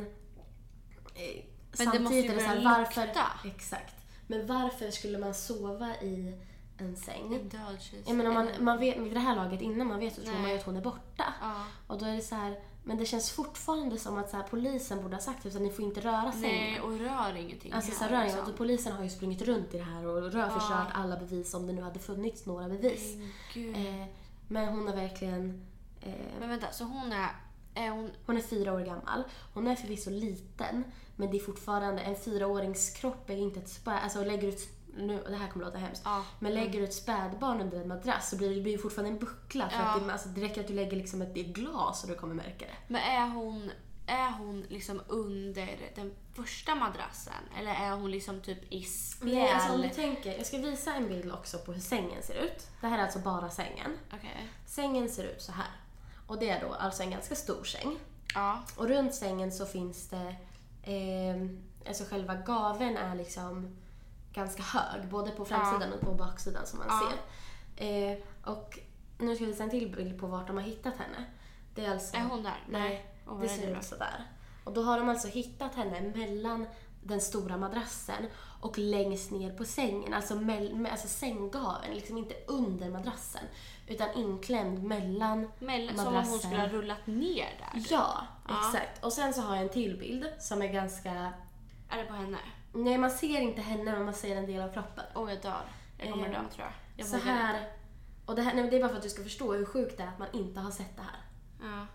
[1.15, 1.45] eh,
[1.77, 3.05] Men det måste ju samtidigt är det så här, börja varför...
[3.05, 3.27] lukta.
[3.45, 3.95] Exakt.
[4.27, 6.39] Men varför skulle man sova i
[6.77, 7.35] en säng?
[7.35, 7.77] En död.
[8.05, 10.41] Jag menar, man, man vet, vid det här laget, innan man vet så tror Nej.
[10.41, 11.33] man ju att hon är borta.
[11.41, 11.63] Ja.
[11.87, 15.01] Och då är det så här, men det känns fortfarande som att så här, polisen
[15.03, 16.71] borde ha sagt att ni får inte röra sängen.
[16.71, 17.73] Nej, och rör ingenting.
[17.73, 18.39] Alltså så här, rör liksom.
[18.39, 18.57] liksom.
[18.57, 21.73] polisen har ju sprungit runt i det här och rör förstört alla bevis om det
[21.73, 23.15] nu hade funnits några bevis.
[23.55, 24.05] Eh,
[24.47, 25.67] men hon har verkligen...
[26.01, 27.29] Eh, Men vänta, så hon är...
[27.75, 28.11] Är hon...
[28.25, 29.23] hon är fyra år gammal.
[29.53, 30.83] Hon är förvisso liten,
[31.21, 33.91] men det är fortfarande en fyraårings kropp är inte ett spä...
[33.91, 34.61] Alltså lägger ett,
[34.97, 36.01] nu, det här kommer låta hemskt.
[36.05, 36.23] Ja.
[36.39, 39.69] Men lägger du ett spädbarn under en madrass så blir det, blir fortfarande en buckla.
[39.69, 39.83] För Ja.
[39.83, 42.65] att det, alltså, det räcker att du lägger liksom ett, glas och du kommer märka
[42.65, 42.75] det.
[42.87, 43.71] Men är hon...
[44.07, 47.33] Är hon liksom under den första madrassen?
[47.59, 49.33] Eller är hon liksom typ i spjäll?
[49.33, 52.33] Nej, alltså om du tänker, jag ska visa en bild också på hur sängen ser
[52.35, 52.67] ut.
[52.81, 53.97] Det här är alltså bara sängen.
[54.13, 54.47] Okej.
[54.67, 55.71] Sängen ser ut så här.
[56.27, 57.97] Och det är då alltså en ganska stor säng.
[58.35, 58.59] Ja.
[58.75, 60.35] Och runt sängen så finns det,
[60.83, 61.47] eh,
[61.87, 63.77] alltså själva gaveln är liksom
[64.33, 67.11] ganska hög, både på framsidan och på baksidan som man Ja.
[67.75, 68.11] ser.
[68.11, 68.79] Eh, och
[69.17, 71.25] nu ska vi visa en till bild på vart de har hittat henne.
[71.75, 72.17] Det är alltså...
[72.17, 72.63] Är hon där?
[72.69, 74.25] Nej, vad det ser ut sådär.
[74.63, 76.67] Och då har de alltså hittat henne mellan
[77.03, 78.27] den stora madrassen
[78.61, 83.43] och längst ner på sängen, alltså, mell, alltså sänggaveln, liksom inte under madrassen
[83.91, 87.83] utan inklämd mellan Mell- som om hon skulle ha rullat ner där.
[87.89, 88.67] Ja, Ja.
[88.67, 89.05] exakt.
[89.05, 91.33] Och sen så har jag en till bild som är ganska...
[91.89, 92.37] Är det på henne?
[92.73, 95.03] Nej, man ser inte henne men man ser en del av kroppen.
[95.15, 95.61] Åh, jag dör.
[95.97, 96.73] Jag kommer Eh, dö tror jag.
[96.97, 97.57] jag så vågar här...
[97.57, 97.69] inte.
[98.25, 99.97] Och det, här, nej, men det är bara för att du ska förstå hur sjukt
[99.97, 101.19] det är att man inte har sett det här.
[101.71, 101.85] Ja.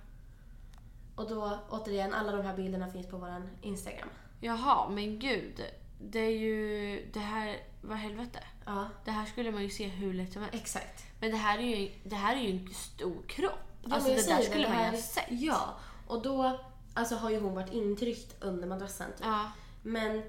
[1.16, 4.08] Och då, återigen, alla de här bilderna finns på vår Instagram.
[4.40, 5.64] Jaha, men gud.
[6.00, 7.06] Det är ju...
[7.12, 7.56] Det här...
[7.82, 8.38] Vad helvete.
[8.66, 10.54] Ja, Det här skulle man ju se hur lätt som helst.
[10.56, 11.05] exakt.
[11.20, 13.52] Men det här är ju, det här är ju en stor kropp.
[13.82, 15.24] Ja, alltså det där skulle det man ju ha sett.
[15.28, 15.74] Ja,
[16.06, 16.58] och då
[16.94, 19.10] alltså, har ju hon varit intryckt under madrassen.
[19.16, 19.26] Typ.
[19.26, 19.50] Ja.
[19.82, 20.22] Men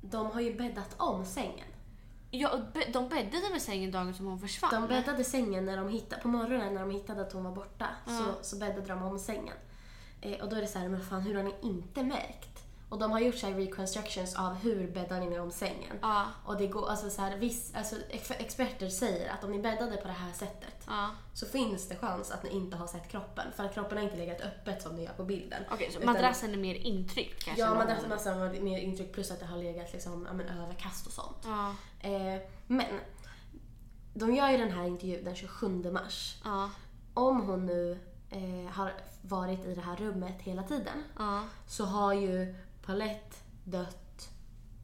[0.00, 1.66] de har ju bäddat om sängen.
[2.30, 4.70] Ja, och be- de bäddade med sängen dagen som hon försvann.
[4.70, 7.88] De bäddade sängen när de hittade, på morgonen när de hittade att hon var borta.
[8.06, 8.12] Ja.
[8.18, 9.56] Så, så bäddade de om sängen.
[10.20, 12.55] Eh, och då är det så här, men fan hur har ni inte märkt?
[12.88, 15.96] Och de har gjort så reconstructions av hur bäddar ni om sängen.
[16.02, 16.24] Ja.
[16.44, 19.96] Och det går, alltså så här, viss, alltså ex- experter säger att om ni bäddade
[19.96, 21.10] på det här sättet Ja.
[21.34, 23.44] så finns det chans att ni inte har sett kroppen.
[23.56, 25.62] För att kroppen har inte legat öppet som det gör på bilden.
[25.70, 27.62] Okej, så Utan- madrassen är mer intryckt kanske?
[27.62, 31.36] Ja, madrassen varit mer intryck plus att det har legat liksom, men, överkast och sånt.
[31.44, 31.74] Ja.
[32.08, 32.86] Eh, men
[34.14, 36.42] de gör ju den här intervjun den 27 mars.
[37.14, 37.98] Om hon nu
[38.30, 41.02] eh, har varit i det här rummet hela tiden
[41.66, 42.54] så har ju
[42.86, 44.28] Paulette dött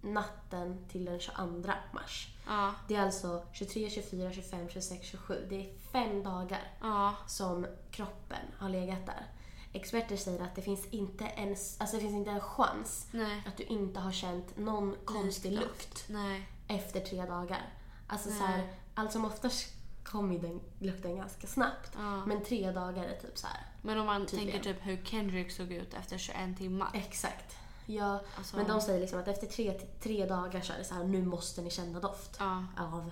[0.03, 2.29] natten till den 22 mars.
[2.47, 2.75] Ja.
[2.89, 5.47] Det är alltså 23, 24, 25, 26, 27.
[5.49, 7.15] Det är fem dagar Ja.
[7.27, 9.27] som kroppen har legat där.
[9.73, 13.43] Experter säger att det finns inte ens, alltså det finns inte en chans Nej.
[13.47, 15.89] att du inte har känt någon konstig Luktdoft.
[15.89, 16.49] lukt Nej.
[16.69, 17.63] efter tre dagar.
[18.07, 18.39] Alltså Nej.
[18.39, 19.73] så här, allt som oftast
[20.05, 21.91] kommer ju den lukten ganska snabbt.
[21.97, 22.27] Ja.
[22.27, 23.67] Men tre dagar är typ så här.
[23.83, 24.53] Men om man Tydligen.
[24.63, 26.91] tänker typ hur Kendrick såg ut efter 21 timmar.
[26.95, 27.57] Exakt.
[27.87, 30.95] Ja, Alltså- men de säger liksom att efter tre, tre dagar så är det så
[30.95, 32.65] här, nu måste ni känna doft Ja.
[32.79, 33.11] av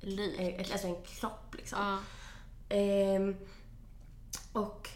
[0.00, 0.40] Lik.
[0.40, 1.78] eh, alltså en kropp liksom.
[1.78, 1.98] Ja.
[2.76, 3.36] Ehm,
[4.52, 4.88] och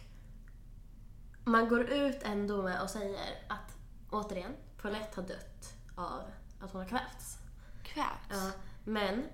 [1.45, 3.77] man går ut ändå med och säger att
[4.11, 4.53] återigen,
[4.83, 6.21] Paulette har dött av
[6.61, 7.39] att hon har kvävts.
[7.83, 8.31] Kvävts.
[8.31, 8.51] Ja,
[8.85, 9.25] men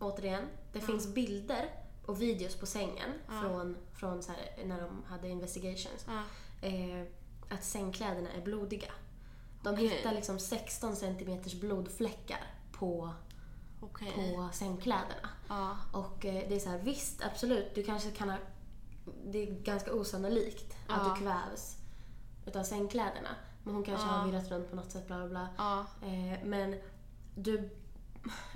[0.00, 1.70] återigen, det finns bilder
[2.06, 6.06] och videos på sängen från, från här, när de hade investigations.
[6.62, 7.04] Eh,
[7.50, 8.88] att sängkläderna är blodiga.
[9.62, 9.88] De Okej.
[9.88, 12.40] hittar liksom 16 centimeters blodfläckar
[12.72, 13.12] på,
[13.80, 14.12] Okej.
[14.14, 15.28] på sängkläderna.
[15.48, 15.76] Ja.
[15.92, 18.36] Och eh, det är så här, visst absolut, du kanske kan ha...
[19.26, 21.14] Det är ganska osannolikt att Ja.
[21.14, 21.76] du kvävs
[22.46, 23.28] utav sängkläderna.
[23.64, 24.12] Men hon kanske Ja.
[24.12, 25.86] har virrat runt på något sätt, bla bla bla.
[26.08, 26.74] Eh, men
[27.34, 27.70] du...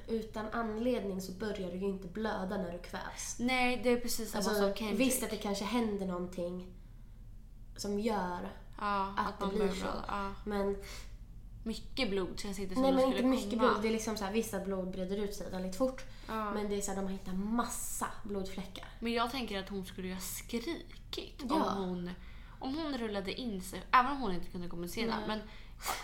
[0.08, 3.36] Utan anledning så börjar du ju inte blöda när du kvävs.
[3.38, 5.00] Nej, det är precis samma Alltså, som Kendrick.
[5.00, 6.66] visst att det kanske händer någonting
[7.76, 8.52] som gör
[8.86, 9.86] ja, att det man blir så.
[10.08, 10.30] Ja.
[10.44, 10.76] Men,
[11.64, 13.62] Mycket blod känns inte som nej det men inte mycket komma.
[13.62, 13.82] blod.
[13.82, 16.04] Det är liksom så här, visst att blod breder ut sig väldigt fort.
[16.28, 16.54] Ja.
[16.54, 18.88] Men det är så här, de har hittat massa blodfläckar.
[19.00, 21.54] Men jag tänker att hon skulle ju ha skrikit Ja.
[21.74, 22.10] om, hon,
[22.58, 25.24] om hon rullade in sig, även om hon inte kunde kommunicera, Nej.
[25.28, 25.40] men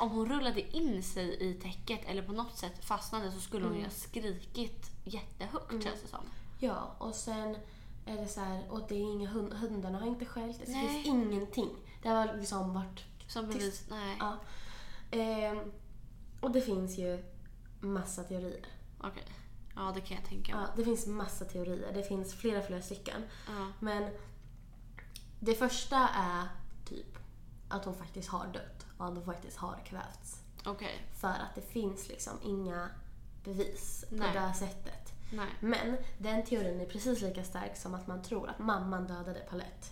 [0.01, 3.73] om hon rullade in sig i täcket eller på något sätt fastnade så skulle hon
[3.73, 3.81] Mm.
[3.83, 6.25] ju ha skrikit jättehögt känns det som.
[6.59, 7.57] Ja, och sen
[8.07, 10.59] är det så här, och det är inga hund, hundarna har inte skällt.
[10.59, 11.69] Det finns ingenting.
[12.03, 14.17] Det har liksom varit, Som bevis, nej.
[14.21, 14.37] ja.
[15.11, 15.73] Ehm,
[16.41, 17.25] och det finns ju
[17.81, 18.67] massa teorier.
[19.01, 19.25] Okej.
[19.75, 20.65] Ja, det kan jag tänka mig.
[20.65, 21.93] Ja, det finns massa teorier.
[21.95, 23.23] Det finns flera, flera stycken.
[23.47, 23.73] Ja.
[23.81, 24.11] Men
[25.41, 26.49] det första är
[26.85, 27.19] typ
[27.69, 30.43] att hon faktiskt har dött och att hon faktiskt har kvävts.
[30.67, 31.07] Okej.
[31.21, 32.89] För att det finns liksom inga
[33.45, 34.33] bevis på Nej.
[34.33, 35.13] det här sättet.
[35.33, 35.49] Nej.
[35.61, 39.87] Men den teorin är precis lika stark som att man tror att mamman dödade Palette.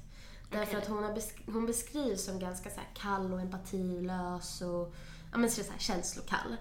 [0.51, 0.79] Därför Okej.
[0.83, 4.95] att hon, har besk- hon beskrivs som ganska så här kall och empatilös och
[5.33, 6.57] ja, men så här känslokall.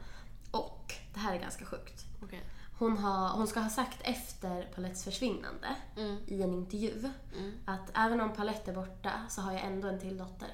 [0.51, 2.05] Och det här är ganska sjukt.
[2.23, 2.41] Okej.
[2.79, 6.17] Hon, har, hon ska ha sagt efter Palettes försvinnande Mm.
[6.27, 7.51] i en intervju Mm.
[7.65, 10.49] att även om Palette är borta så har jag ändå en till dotter.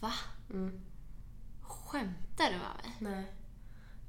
[0.00, 0.12] Va?
[0.50, 0.80] Mm.
[1.62, 2.96] Skämtar du med mig?
[2.98, 3.32] Nej.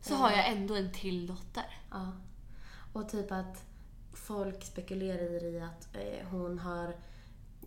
[0.02, 1.80] Så har jag ändå en till dotter.
[1.92, 2.12] Ja.
[2.94, 3.64] Och typ att
[4.14, 6.96] folk spekulerar i att eh, hon har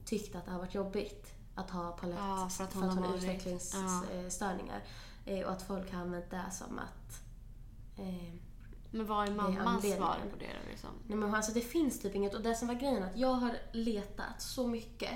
[0.05, 3.01] tyckt att det har varit jobbigt att ha Palette Ja, för att hon har har
[3.09, 4.83] varit- utvecklingsstörningar.
[5.27, 7.23] Eh, och att folk har använt det som att...
[7.99, 8.35] Eh,
[8.91, 10.91] Men vad är mammans svar på det då, liksom?
[11.07, 12.35] nej men alltså det finns typ inget.
[12.35, 15.11] Och det som var grejen att jag har letat så mycket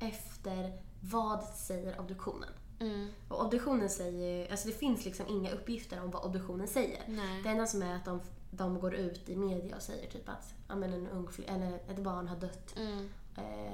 [0.00, 2.48] efter vad säger obduktionen.
[2.80, 3.08] Mm.
[3.28, 7.02] Och obduktionen säger alltså det finns liksom inga uppgifter om vad obduktionen säger.
[7.08, 7.42] Nej.
[7.42, 8.20] Det enda som är att de,
[8.50, 11.98] de går ut i media och säger typ att ja, men en ung eller ett
[11.98, 13.08] barn har dött Mm.
[13.36, 13.72] eh,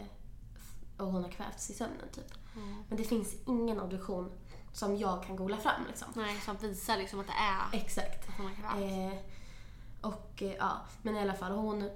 [0.97, 2.33] och hon har kvävts i sömnen typ.
[2.57, 2.85] Mm.
[2.89, 4.33] Men det finns ingen obduktion
[4.73, 6.09] som jag kan googla fram liksom.
[6.15, 8.29] Nej, som visar liksom att det är Exakt.
[8.29, 8.77] att hon har kraft.
[8.77, 9.19] Eh,
[10.11, 11.91] och eh, ja, men i alla fall hon,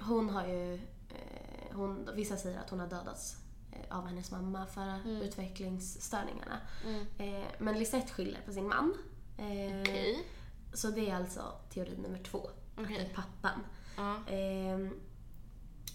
[0.00, 3.36] hon har ju, eh, hon, vissa säger att hon har dödats
[3.72, 6.60] eh, av hennes mamma för utvecklingsstörningarna.
[6.84, 7.06] Mm.
[7.18, 8.94] Eh, men Lisette skyller på sin man.
[9.34, 10.26] Okej.
[10.72, 12.50] Så det är alltså teori nummer två.
[12.76, 13.60] Att det är pappan.
[13.96, 14.32] Ja.
[14.32, 14.90] Eh,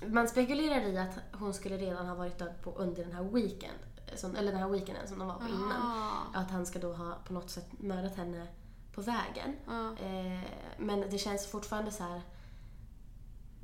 [0.08, 3.78] man spekulerar i att hon skulle redan ha varit död på under den här weekend,
[4.16, 5.82] som, eller den här weekenden som de var på innan.
[5.82, 6.40] Ah.
[6.40, 8.48] Att han ska då ha på något sätt mördat henne
[8.96, 9.56] på vägen.
[9.68, 10.06] Ja.
[10.06, 10.40] Eh,
[10.78, 12.22] men det känns fortfarande så här.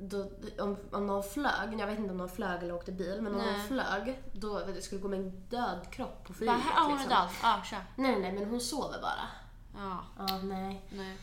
[0.02, 3.34] Då, om, om någon flög, jag vet inte om någon flög eller åkte bil, men
[3.34, 3.52] om Nej.
[3.52, 6.54] någon flög då det skulle gå med en död kropp på flyget.
[6.76, 7.10] ah, hon är liksom.
[7.10, 7.28] död.
[7.42, 7.78] Ja, kör.
[7.96, 9.28] Nej, nej, men hon sover bara.
[9.74, 10.84] Ja, Ja, nej.
[10.90, 11.18] nej.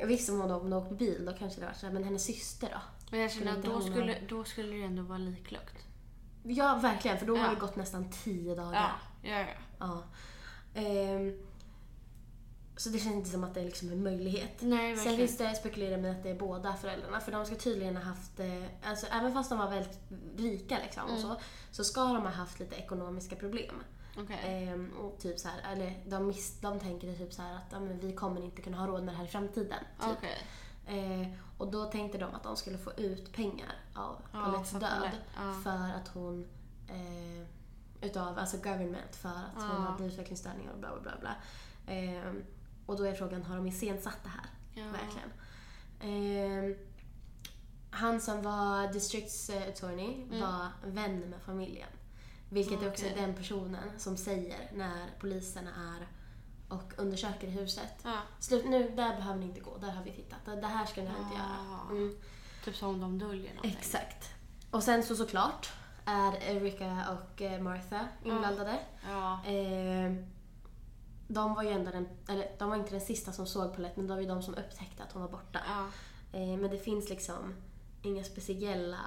[0.00, 2.04] Eh, visst om hon, om hon åkte bil då kanske det var så här, men
[2.04, 2.80] hennes syster då?
[3.10, 5.84] Men jag känner att då skulle, då skulle det ändå vara liklukt.
[6.42, 7.50] Ja, verkligen, för då har Ja.
[7.50, 8.92] det gått nästan tio dagar.
[9.22, 9.46] Ja, ja, ja.
[9.78, 10.02] Ja.
[10.80, 11.38] Ehm,
[12.76, 14.56] så det känns inte som att det är liksom en möjlighet.
[14.60, 17.20] Nej, Sen finns det spekulerar med att det är båda föräldrarna.
[17.20, 19.98] För de ska tydligen ha haft, eh, alltså även fast de var väldigt
[20.36, 21.22] rika liksom och Mm.
[21.22, 21.36] så,
[21.70, 23.74] så ska de ha haft lite ekonomiska problem.
[24.18, 24.38] Okej.
[24.44, 27.78] Ehm, och typ så här, eller de, miss, de tänker typ så här att ja,
[27.78, 29.84] vi kommer inte kunna ha råd med det här i framtiden.
[30.00, 30.10] Typ.
[30.18, 30.38] Okej.
[30.86, 31.28] Eh,
[31.60, 35.52] och då tänkte de att de skulle få ut pengar av Ja, Paulettes död ja.
[35.64, 36.46] för att hon
[36.88, 37.46] eh,
[38.06, 39.90] utav alltså government för att hon Ja.
[39.90, 41.20] hade utvecklingsstörningar och bla bla bla.
[41.20, 41.94] bla.
[41.94, 42.32] Eh,
[42.86, 44.46] och då är frågan, har de iscensatt det här?
[44.74, 44.84] Ja.
[44.92, 45.30] Verkligen.
[46.00, 46.76] Eh,
[47.90, 50.40] han som var districts eh, attorney Mm.
[50.40, 51.88] var vän med familjen.
[52.48, 56.06] Vilket är också den personen som säger när poliserna är
[56.70, 57.94] och undersöker i huset.
[58.04, 58.16] Ja.
[58.38, 59.76] Slut, nu, där behöver ni inte gå.
[59.78, 60.38] Där har vi tittat.
[60.44, 61.38] Det det här ska ni inte Ah.
[61.38, 61.90] göra.
[61.90, 62.16] Mm.
[62.64, 63.76] Typ som de döljer någonting.
[63.78, 64.28] Exakt.
[64.70, 65.70] Och sen så såklart
[66.04, 68.78] är Erika och eh, Martha inblandade.
[69.10, 69.44] Ja.
[69.46, 70.12] Eh,
[71.28, 74.06] de var ju ändå den, eller de var inte den sista som såg Paulette men
[74.06, 75.60] de var ju de som upptäckte att hon var borta.
[75.68, 75.86] Ja.
[76.38, 77.54] Eh, men det finns liksom
[78.02, 78.98] inga speciella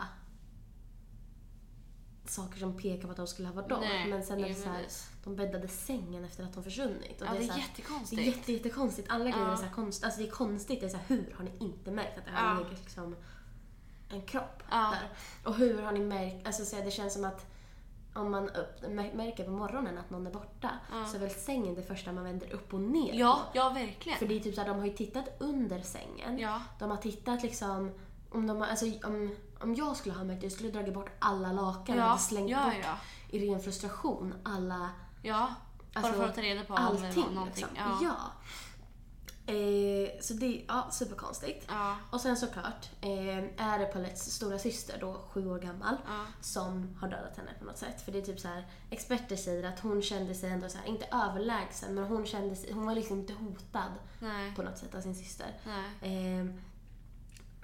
[2.26, 3.80] saker som pekar på att de skulle ha varit dem.
[3.82, 4.86] Nej, men sen är det så här,
[5.24, 7.21] de bäddade sängen efter att hon försvunnit.
[7.21, 8.21] Och Ja, det är så här, jättekonstigt.
[8.21, 9.09] Det är jätte, jättekonstigt.
[9.11, 9.51] Alla grejer Ja.
[9.51, 10.80] är så här konst, alltså det är konstigt.
[10.80, 12.59] Det är så här, hur har ni inte märkt att det har Ja.
[12.63, 13.15] legat liksom
[14.09, 14.93] en kropp Ja.
[15.01, 15.09] där?
[15.49, 17.45] Och hur har ni märkt, alltså så här, det känns som att
[18.15, 21.05] om man upp, mär- märker på morgonen att någon är borta Ja.
[21.05, 23.57] så är väl sängen det första man vänder upp och ner Ja, på.
[23.57, 24.19] ja verkligen.
[24.19, 26.39] För det är typ så här, de har ju tittat under sängen.
[26.39, 26.61] Ja.
[26.80, 27.91] De har tittat liksom
[28.34, 31.51] om, de, alltså, om, om jag skulle ha märkt det, jag skulle dragit bort alla
[31.51, 32.97] lakan och Ja, hade slängt ja, bort ja.
[33.29, 34.89] i ren frustration alla
[35.21, 35.53] Ja,
[35.93, 37.25] bara Alltså, för att ta reda på om allting.
[37.34, 37.65] någonting.
[37.73, 37.97] Liksom.
[38.01, 38.17] Ja.
[39.45, 41.65] Eh, så det är ja, superkonstigt.
[41.69, 41.95] Ja.
[42.11, 46.25] Och sen såklart eh, är det Paulettes stora syster då sju år gammal Ja.
[46.41, 48.01] som har dödat henne på något sätt.
[48.01, 50.86] För det är typ så här, experter säger att hon kände sig ändå så här,
[50.88, 54.55] inte överlägsen, men hon kände sig, hon var liksom inte hotad Nej.
[54.55, 55.47] på något sätt av sin syster.
[56.01, 56.45] Eh,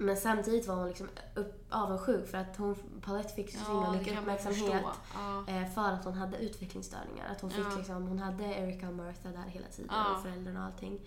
[0.00, 3.98] men samtidigt var hon liksom upp, avundsjuk för att hon, Paulette fick så himla det
[3.98, 4.82] mycket man uppmärksamhet.
[5.14, 5.44] Ja.
[5.48, 7.28] eh, för att hon hade utvecklingsstörningar.
[7.32, 7.76] Att hon, fick Ja.
[7.76, 10.16] liksom, hon hade Erika och Martha där hela tiden Ja.
[10.16, 11.00] och föräldrarna och allting.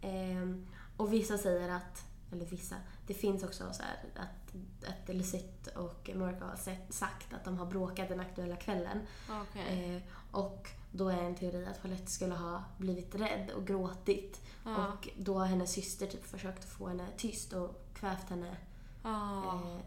[0.00, 0.66] Ehm,
[0.96, 2.76] och vissa säger att, eller vissa,
[3.06, 4.54] det finns också så här att,
[4.88, 8.98] att Lisette och Martha har sett, sagt att de har bråkat den aktuella kvällen.
[9.42, 9.96] Okej.
[9.96, 10.02] Eh,
[10.40, 14.40] och då är en teori att Paulette skulle ha blivit rädd och gråtit.
[14.64, 14.86] Ja.
[14.92, 18.56] Och då har hennes syster typ försökt få henne tyst och kvävt henne
[19.02, 19.42] Ja.
[19.46, 19.80] eh,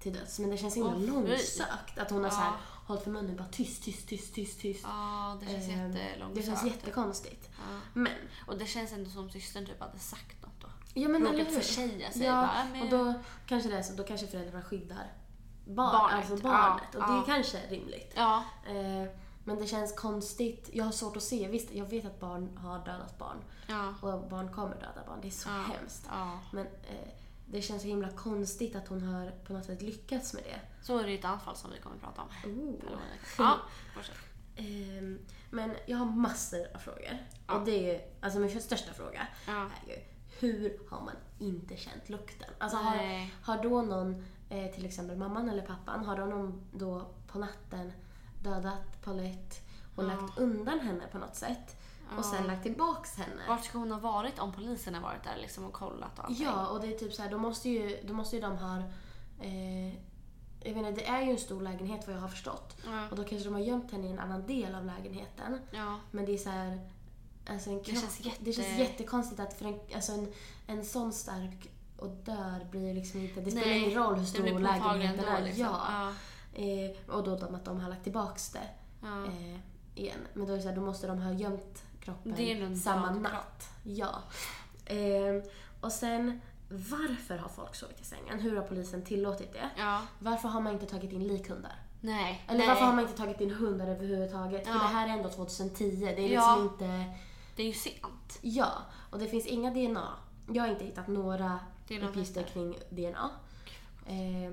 [0.00, 0.38] till döds.
[0.38, 1.06] Men det känns himla fy.
[1.06, 2.52] långsökt att hon har så här,
[2.86, 4.80] hållit för munnen bara tyst, tyst, tyst, tyst, tyst.
[4.84, 6.34] Ja, det känns Ehm, jättelångsökt.
[6.34, 7.50] Det känns jättekonstigt.
[7.92, 8.12] Men,
[8.46, 10.68] Och det känns ändå som systern typ hade sagt något då.
[10.94, 12.22] ja men Råkat försäga sig.
[12.22, 12.82] Ja, bara, men...
[12.82, 13.14] och då
[13.46, 15.12] kanske det är så, då kanske föräldrarna skyddar
[15.66, 16.94] barn, Barnet, alltså barnet.
[16.94, 18.12] och det är kanske rimligt.
[18.16, 18.44] Ja.
[18.68, 19.08] Eh,
[19.44, 20.70] men det känns konstigt.
[20.72, 21.48] Jag har svårt att se.
[21.48, 23.36] Visst, jag vet att barn har dödat barn.
[23.66, 23.94] Ja.
[24.00, 25.18] Och barn kommer döda barn.
[25.22, 25.62] Det är så Ja.
[25.78, 26.04] hemskt.
[26.08, 26.38] Ja.
[26.52, 27.08] Men eh,
[27.46, 30.60] det känns så himla konstigt att hon har på något sätt lyckats med det.
[30.84, 32.28] Så är det ett annat fall som vi kommer att prata om.
[32.52, 32.74] Oh.
[33.38, 33.58] Ja,
[33.94, 34.16] fortsätt.
[34.56, 35.18] Ehm,
[35.50, 37.18] men jag har massor av frågor.
[37.46, 37.54] Ja.
[37.58, 39.52] Och det är ju, alltså min största fråga Ja.
[39.86, 39.98] är ju
[40.40, 42.48] hur har man inte känt lukten?
[42.58, 47.10] Alltså har, har då någon, eh, till exempel mamman eller pappan, har då någon då
[47.26, 47.92] på natten
[48.42, 49.56] dödat Paulette
[49.96, 50.08] och Ja.
[50.08, 51.75] lagt undan henne på något sätt
[52.18, 53.42] och sen lagt tillbaks henne?
[53.48, 56.24] Vart ska hon ha varit om polisen har varit där liksom och kollat och?
[56.30, 58.78] Ja, och det är typ så här, då måste ju, då måste ju de ha...
[59.40, 59.94] Eh,
[60.60, 62.76] jag menar, det är ju en stor lägenhet vad jag har förstått.
[62.86, 63.08] Ja.
[63.10, 65.58] Och då kanske de har gömt henne i en annan del av lägenheten.
[65.70, 65.98] Ja.
[66.10, 66.90] Men det är så här,
[67.50, 70.32] alltså en kropp, känns jätte- det känns jättekonstigt att för en, alltså en,
[70.66, 73.40] en sån stark och dör blir liksom inte...
[73.40, 75.42] Det spelar ingen roll hur det stor lägenheten ändå, är.
[75.44, 75.64] liksom.
[75.64, 76.12] Ja.
[76.54, 76.62] Ja.
[76.62, 78.68] Eh, och då de, att de har lagt tillbaks det
[79.02, 79.24] Ja.
[79.24, 79.58] eh,
[79.94, 80.18] igen.
[80.34, 83.68] Men då är det så här, då måste de ha gömt kroppen samma natt.
[83.82, 84.22] Ja.
[84.86, 85.42] Ehm,
[85.80, 88.38] och sen, varför har folk sovit i sängen?
[88.40, 89.70] Hur har polisen tillåtit det?
[89.78, 90.02] Ja.
[90.18, 91.72] Varför har man inte tagit in likhundar?
[92.00, 92.44] Nej.
[92.48, 92.68] Eller nej.
[92.68, 94.66] varför har man inte tagit in hundar överhuvudtaget?
[94.66, 94.78] För Ja.
[94.78, 95.90] det här är ändå 2010.
[96.00, 96.62] Det är liksom Ja.
[96.62, 97.04] inte...
[97.56, 98.38] Det är ju sent.
[98.40, 98.68] Ja,
[99.10, 100.08] och det finns inga DNA.
[100.52, 103.30] Jag har inte hittat några DNA uppgifter kring DNA.
[104.06, 104.52] Eh,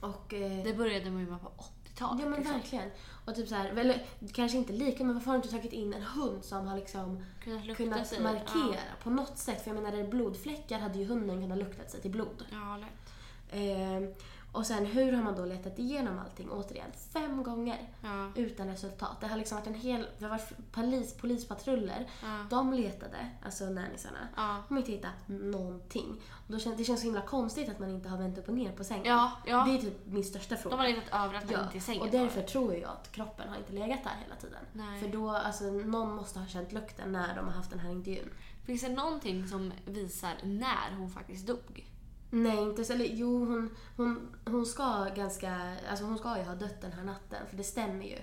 [0.00, 0.34] och...
[0.34, 1.52] Eh, Det började man ju med på
[1.94, 2.22] 80-talet.
[2.22, 2.56] ja men liksom.
[2.56, 2.90] verkligen.
[3.24, 5.94] Och typ så här, eller kanske inte lika, men varför har du inte tagit in
[5.94, 9.64] en hund som har liksom Kunnat kunnat markera på något sätt?
[9.64, 12.44] För jag menar, blodfläckar hade ju hunden kunnat lukta sig till blod.
[12.50, 13.04] Ja, ja lätt.
[13.50, 14.16] Eh,
[14.54, 16.50] och sen hur har man då letat igenom allting?
[16.50, 17.88] Återigen, fem gånger.
[18.02, 18.32] Ja.
[18.34, 19.20] utan resultat.
[19.20, 20.06] Det har liksom varit en hel...
[20.18, 22.10] Det har varit polis, polispatruller.
[22.22, 22.46] Ja.
[22.50, 24.18] De letade, alltså nannisarna.
[24.36, 24.62] Ja.
[24.68, 26.20] De har inte hittat någonting.
[26.30, 28.54] Och då känns, det känns så himla konstigt att man inte har vänt upp och
[28.54, 29.06] ner på sängen.
[29.06, 29.64] Ja, ja.
[29.64, 30.76] Det är typ min största fråga.
[30.76, 31.78] De har letat överallt ja.
[31.78, 32.02] i sängen.
[32.02, 34.64] Och därför tror jag att kroppen har inte legat där hela tiden.
[34.72, 35.00] Nej.
[35.00, 38.30] För då, alltså någon måste ha känt lukten när de har haft den här intervjun.
[38.64, 41.86] Finns det någonting som visar när hon faktiskt dog?
[42.34, 42.92] Nej, inte så.
[42.92, 45.76] Eller jo, hon, hon, hon ska ganska...
[45.90, 47.46] Alltså hon ska ju ha dött den här natten.
[47.48, 48.18] För det stämmer ju.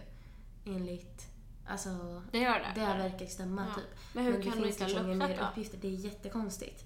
[0.65, 1.27] Enligt...
[1.67, 2.21] Alltså...
[2.31, 2.71] Det gör det?
[2.75, 3.75] Det verkar stämma Ja.
[3.75, 3.99] typ.
[4.13, 5.47] Men hur det kan hon inte ha liksom luktat mer då?
[5.47, 5.77] uppgifter.
[5.77, 6.85] Det är jättekonstigt.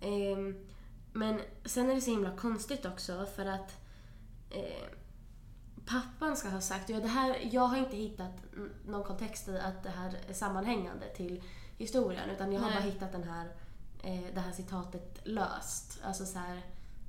[0.00, 0.66] Ehm,
[1.12, 3.76] men sen är det så himla konstigt också för att
[4.50, 4.88] eh,
[5.86, 8.32] pappan ska ha sagt, ja, det här, jag har inte hittat
[8.86, 11.42] någon kontext i att det här är sammanhängande till
[11.78, 12.78] historien utan jag har Nej.
[12.78, 13.48] bara hittat den här,
[14.02, 16.00] eh, det här citatet löst.
[16.04, 16.62] Alltså så här,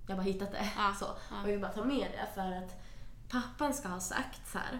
[0.08, 0.72] jag bara hittat det.
[0.78, 1.06] Ja, Så.
[1.06, 1.41] ja.
[1.41, 2.82] Och jag vill bara ta med det för att
[3.30, 4.80] pappan ska ha sagt så här.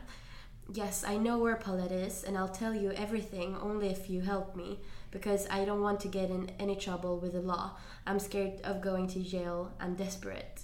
[0.76, 4.56] Yes, I know where Paulette is and I'll tell you everything only if you help
[4.56, 4.78] me
[5.12, 7.70] because I don't want to get in any trouble with the law.
[8.06, 9.68] I'm scared of going to jail.
[9.80, 10.62] I'm desperate.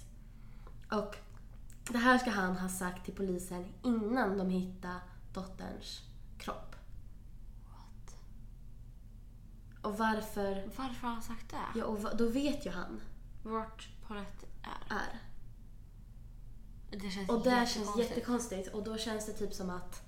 [0.90, 1.16] Och
[1.92, 5.00] det här ska han ha sagt till polisen innan de hittade
[5.34, 6.00] dotterns
[6.38, 6.76] kropp.
[7.66, 8.14] What?
[9.82, 10.70] Och varför?
[10.76, 11.78] Varför har han sagt det?
[11.78, 13.00] Ja, och va- då vet ju han
[13.42, 14.94] Vart Paulette är.
[14.96, 15.18] är.
[16.90, 18.10] Det känns Och det känns jättekonstigt.
[18.10, 20.02] jättekonstigt och då känns det typ som att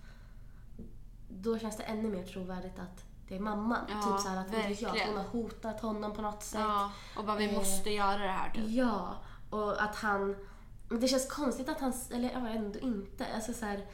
[1.28, 3.84] då känns det ännu mer trovärdigt att det är mamman.
[3.88, 6.60] Ja, typ så här att jag, hon har hotat honom på något sätt.
[6.60, 8.64] Ja, och bara vi Eh, måste göra det här typ.
[8.70, 9.16] Ja,
[9.50, 10.36] och att han...
[11.00, 11.92] Det känns konstigt att han...
[12.10, 13.26] Eller ja, ändå inte.
[13.34, 13.86] Alltså så här,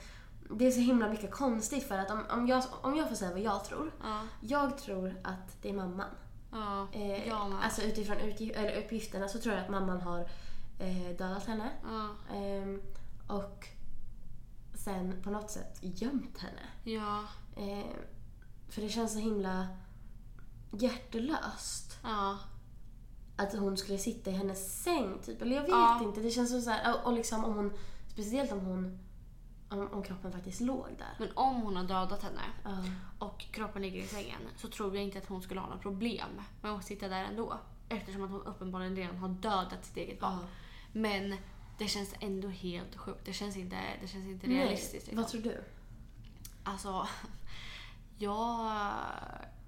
[0.51, 3.30] det är så himla mycket konstigt för att om, om, jag, om jag får säga
[3.30, 3.92] vad jag tror.
[4.03, 6.11] Ja, Jag tror att det är mamman.
[6.53, 7.64] ja, Eh, med.
[7.64, 10.20] alltså utifrån utgi- eller uppgifterna så tror jag att mamman har
[10.78, 11.70] eh, dödat henne.
[11.82, 12.82] Ja, Ehm,
[13.28, 13.68] och
[14.74, 16.62] sen på något sätt gömt henne.
[16.84, 17.24] ja,
[17.57, 17.84] Ehm,
[18.68, 19.66] för det känns så himla
[20.72, 21.99] hjärtelöst.
[22.03, 22.38] ja.
[23.36, 25.42] Att hon skulle sitta i hennes säng typ.
[25.42, 26.01] Eller jag vet Ja.
[26.05, 26.20] inte.
[26.20, 27.72] Det känns som så här, och- och liksom om hon,
[28.07, 28.99] speciellt om hon,
[29.68, 31.14] om, om kroppen faktiskt låg där.
[31.18, 32.84] Men om hon har dödat henne Ja.
[33.18, 36.40] och kroppen ligger i sängen så tror jag inte att hon skulle ha några problem
[36.62, 37.58] med att sitta där ändå.
[37.88, 40.38] Eftersom att hon uppenbarligen redan har dödat sitt eget barn.
[40.40, 40.46] Ja.
[40.92, 41.36] Men
[41.78, 43.24] det känns ändå helt sjukt.
[43.24, 45.06] Det känns inte, det känns inte Nej, realistiskt.
[45.06, 45.16] liksom.
[45.22, 45.64] vad tror du?
[46.64, 47.08] Alltså,
[48.18, 48.72] jag,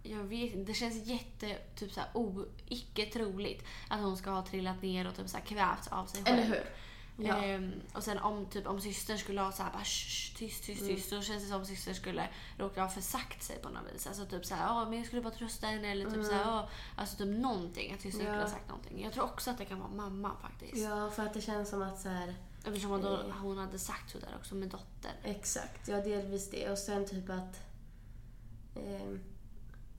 [0.03, 0.67] jag vet.
[0.67, 5.15] Det känns jätte, typ såhär, o, icke troligt att hon ska ha trillat ner och
[5.17, 6.39] typ såhär kvävts av sig själv.
[6.39, 6.65] Eller hur?
[7.27, 7.37] Ja.
[7.37, 10.97] Ehm, och sen om, typ, om systern skulle ha såhär bara "Shh, tyst, tyst, Mm.
[10.97, 11.11] tyst.
[11.11, 14.07] Då känns det som om systern skulle råka ha försagt sig på något vis.
[14.07, 16.69] Alltså typ såhär, ja men jag skulle bara trösta henne eller typ såhär, ja.
[16.97, 17.95] Alltså typ någonting.
[17.95, 18.33] Att systern Mm.
[18.35, 18.41] Ja.
[18.41, 19.03] skulle ha sagt någonting.
[19.05, 20.77] Jag tror också att det kan vara mamma faktiskt.
[20.85, 22.35] ja, för att det känns som att så här,
[22.67, 23.31] Eftersom hon, då, Eh.
[23.43, 25.13] hon hade sagt sådär också med dottern.
[25.25, 26.71] exakt, ja delvis det.
[26.71, 27.61] Och sen typ att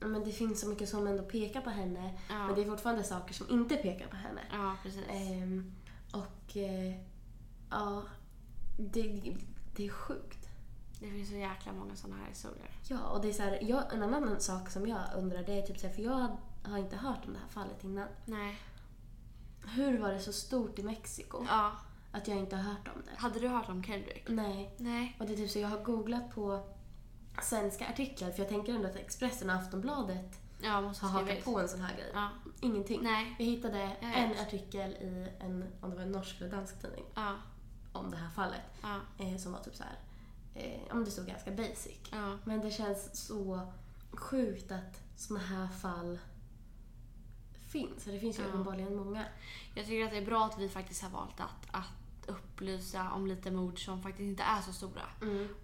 [0.00, 2.18] ja, men det finns så mycket som ändå pekar på henne.
[2.28, 2.46] Ja.
[2.46, 4.40] Men det är fortfarande saker som inte pekar på henne.
[4.52, 5.02] Ja, precis.
[5.10, 5.72] Ehm,
[6.12, 6.94] och eh,
[7.72, 8.02] ja,
[8.78, 9.36] det,
[9.76, 10.48] det är sjukt.
[11.00, 12.70] Det finns så jäkla många sådana här historier.
[12.88, 15.62] Ja, och det är så här, jag, en annan sak som jag undrar det är
[15.62, 18.08] typ så här, för jag har, inte hört om det här fallet innan.
[18.24, 18.58] Nej.
[19.64, 21.72] Hur var det så stort i Mexiko Ja.
[22.12, 23.16] att jag inte har hört om det?
[23.20, 24.28] Hade du hört om Kendrick?
[24.28, 24.74] Nej.
[24.78, 25.16] Nej.
[25.20, 26.68] Och det är typ så jag har googlat på
[27.42, 31.60] svenska artiklar för jag tänker ändå att Expressen och Aftonbladet Ja, måste har hakat på
[31.60, 32.10] en sån här grej.
[32.14, 32.28] Ja.
[32.60, 33.00] Ingenting.
[33.02, 33.36] Nej.
[33.38, 37.04] Jag hittade Jag en artikel i en, om det var en norsk eller dansk tidning,
[37.14, 37.34] Ja.
[37.92, 38.60] Om det här fallet.
[38.82, 39.00] Ja.
[39.18, 39.98] Eh, som var typ så här,
[40.54, 41.98] eh, om det stod ganska basic.
[42.12, 42.38] Ja.
[42.44, 43.72] Men det känns så
[44.12, 46.18] sjukt att såna här fall
[47.70, 48.04] finns.
[48.04, 48.48] Det finns ju Ja.
[48.48, 49.24] uppenbarligen många.
[49.74, 53.26] Jag tycker att det är bra att vi faktiskt har valt att, att upplysa om
[53.26, 55.02] lite mord som faktiskt inte är så stora.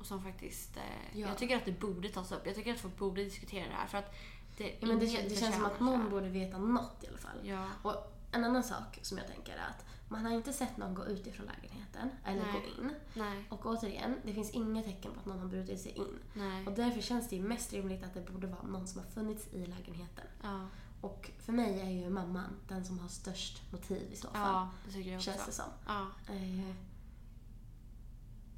[0.01, 0.77] Och som faktiskt...
[0.77, 0.83] Eh,
[1.19, 1.29] Ja.
[1.29, 2.47] Jag tycker att det borde tas upp.
[2.47, 3.87] Jag tycker att folk borde diskutera det här.
[3.87, 4.15] För att
[4.57, 7.39] det, Ja, men det, det känns som att någon borde veta något i alla fall.
[7.43, 7.67] Ja.
[7.83, 7.95] Och
[8.33, 11.27] en annan sak som jag tänker är att man har inte sett någon gå ut
[11.27, 12.53] ifrån lägenheten eller Nej.
[12.53, 12.95] gå in.
[13.15, 13.47] Nej.
[13.51, 16.19] Och återigen, det finns inga tecken på att någon har brutit sig in.
[16.35, 16.67] Nej.
[16.67, 19.49] Och därför känns det ju mest rimligt att det borde vara någon som har funnits
[19.53, 20.27] i lägenheten.
[20.43, 20.67] Ja.
[21.01, 24.41] Och för mig är ju mamman den som har störst motiv i så fall.
[24.41, 25.31] ja, det tycker jag också.
[25.31, 25.71] känns det som.
[25.87, 26.07] Ja.
[26.29, 26.75] Eh,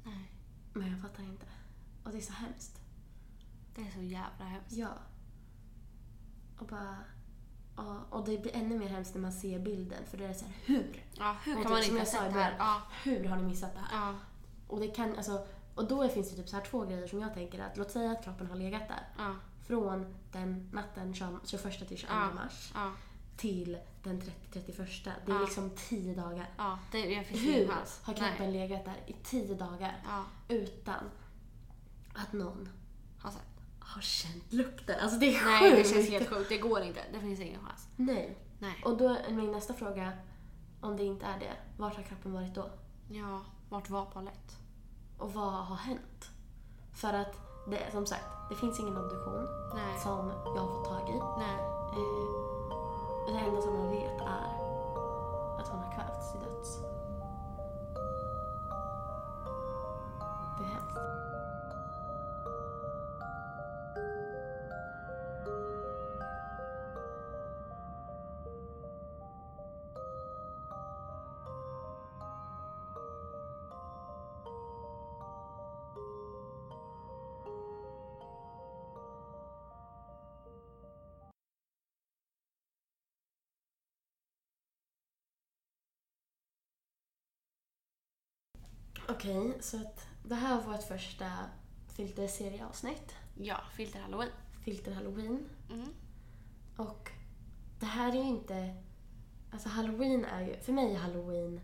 [0.03, 0.31] Nej.
[0.73, 1.45] men jag fattar inte.
[2.03, 2.81] Och det är så hemskt.
[3.75, 4.71] Det är så jävla hemskt.
[4.71, 4.89] Ja.
[6.59, 6.97] Och bara...
[7.77, 10.05] Ja, och det blir ännu mer hemskt när man ser bilden.
[10.09, 11.03] För då är det så här, hur?
[11.13, 12.55] Ja, hur kan du, man inte ha sett det här?
[12.59, 12.81] Ja.
[13.03, 14.07] Hur har ni missat det här?
[14.07, 14.15] Ja.
[14.67, 15.47] Och det kan, alltså...
[15.75, 18.11] Och då finns det typ så här två grejer som jag tänker att låt säga
[18.11, 19.07] att kroppen har legat där.
[19.17, 19.35] Ja.
[19.67, 22.33] Från den natten 20 21 till 22 Ja.
[22.33, 22.73] mars
[23.37, 25.09] till den 30-31.
[25.25, 25.41] Det är Ja.
[25.41, 26.49] liksom 10 dagar.
[26.57, 26.79] Ja.
[26.91, 28.15] Det, jag finns Hur har Nej.
[28.15, 29.95] kroppen legat där i 10 dagar
[30.47, 31.03] utan
[32.13, 32.69] att någon
[33.19, 33.41] Har sett.
[33.95, 34.99] Har känt lukten?
[34.99, 35.89] Alltså det är Nej, det sjukt.
[35.89, 36.49] känns helt sjukt.
[36.49, 36.99] Det går inte.
[37.13, 37.87] Det finns ingen chans.
[37.95, 38.37] Nej.
[38.59, 38.81] Nej.
[38.85, 40.11] Och då är min nästa fråga,
[40.81, 42.69] om det inte är det, vart har kroppen varit då?
[43.09, 44.53] Ja, vart var Paulette?
[45.17, 46.29] Och vad har hänt?
[46.93, 47.35] För att,
[47.69, 49.99] det, som sagt, det finns ingen obduktion Nej.
[50.03, 51.19] som jag har fått tag i.
[51.39, 51.55] Nej.
[51.99, 54.50] Eh, det enda som man vet är
[89.21, 91.31] Okej, så att det här var vårt första
[91.87, 93.15] filterserieavsnitt.
[93.35, 94.29] Ja, filter halloween.
[94.63, 95.49] Filter halloween.
[95.69, 95.87] Mm.
[96.75, 97.11] Och
[97.79, 98.75] det här är ju inte...
[99.51, 100.57] Alltså halloween är ju...
[100.59, 101.61] För mig är halloween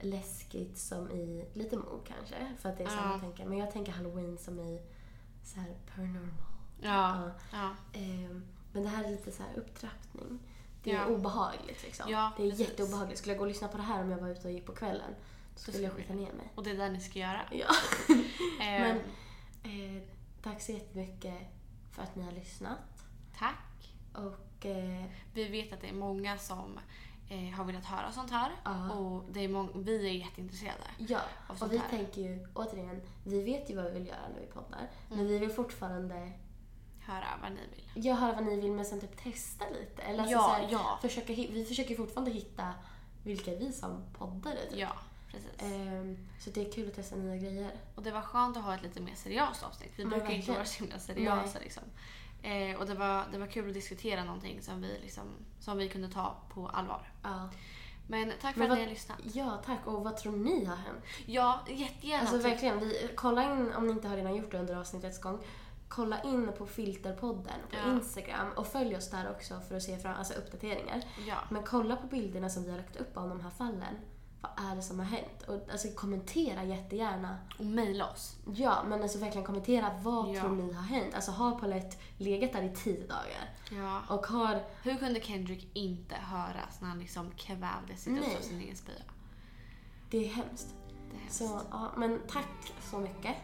[0.00, 2.54] läskigt som i lite mord kanske.
[2.58, 3.18] För att det är så Ja.
[3.20, 3.46] tänker.
[3.46, 4.82] Men jag tänker halloween som i
[5.44, 6.32] så här paranormal.
[6.80, 7.30] Ja.
[7.52, 7.70] Ja.
[7.92, 10.38] Ehm, men det här är lite så här upptrappning.
[10.82, 11.06] Det är Ja.
[11.06, 12.10] obehagligt liksom.
[12.10, 12.68] Ja, det är precis.
[12.68, 13.18] jätteobehagligt.
[13.18, 14.72] Skulle jag gå och lyssna på det här om jag var ute och gick på
[14.74, 15.14] kvällen
[15.58, 16.52] skulle jag skita ner mig.
[16.54, 17.40] Och det är det ni ska göra.
[17.50, 17.66] Ja.
[18.60, 18.96] Ehm, Men
[19.96, 20.02] eh,
[20.42, 21.34] tack så jättemycket
[21.92, 22.78] för att ni har lyssnat.
[23.38, 23.94] Tack.
[24.12, 25.04] Och eh,
[25.34, 26.78] Vi vet att det är många som
[27.30, 28.50] eh, har velat höra sånt här.
[28.64, 28.90] Ja.
[28.92, 29.48] Och det är
[29.98, 30.84] vi är jätteintresserade.
[30.98, 31.88] ja, Och och sånt vi här.
[31.90, 34.78] tänker ju återigen, vi vet ju vad vi vill göra när vi poddar.
[34.78, 34.88] Mm.
[35.18, 36.32] Men vi vill fortfarande
[37.00, 38.04] Höra vad ni vill.
[38.04, 40.02] göra vad ni vill men sen typ testa lite.
[40.02, 40.98] Eller alltså Ja, så här, ja.
[41.02, 42.74] Försöka, vi försöker fortfarande hitta
[43.24, 44.78] vilka vi som poddare typ.
[44.78, 44.92] Ja,
[45.30, 45.50] precis.
[45.58, 47.70] Ehm, så det är kul att testa nya grejer.
[47.94, 49.92] Och det var skönt att ha ett lite mer seriöst avsnitt.
[49.96, 51.82] Vi brukar inte vara så himla seriösa liksom.
[52.42, 55.24] Eh, och det var, det var kul att diskutera någonting som vi, liksom,
[55.60, 57.12] som vi kunde ta på allvar.
[57.22, 57.50] Ja.
[58.10, 59.18] Men tack för Men att vad- ni har lyssnat.
[59.34, 59.86] ja, tack.
[59.86, 61.04] Och vad tror ni har hänt?
[61.26, 62.20] Ja, jättegärna.
[62.20, 65.38] Alltså verkligen, vi, kolla in om ni inte har redan gjort det under avsnittets gång.
[65.88, 67.92] Kolla in på Filterpodden på Ja.
[67.92, 71.02] Instagram och följ oss där också för att se fram, alltså uppdateringar.
[71.28, 71.36] Ja.
[71.50, 73.94] Men kolla på bilderna som vi har lagt upp av de här fallen.
[74.40, 75.42] Vad är det som har hänt?
[75.48, 77.38] Och alltså kommentera jättegärna.
[77.58, 78.36] Och mejla oss.
[78.54, 80.40] Ja, men alltså verkligen kommentera vad Ja.
[80.40, 81.14] tror ni har hänt?
[81.14, 83.50] Alltså har Paulette legat där i tio dagar?
[83.70, 84.02] Ja.
[84.14, 84.62] Och har...
[84.82, 87.30] Hur kunde Kendrick inte höras när han liksom
[88.06, 88.20] Nej.
[88.20, 88.94] döds av sin egen spya?
[90.10, 90.74] Det är hemskt.
[91.10, 91.38] Det är hemskt.
[91.38, 93.36] Så ja, men tack så mycket.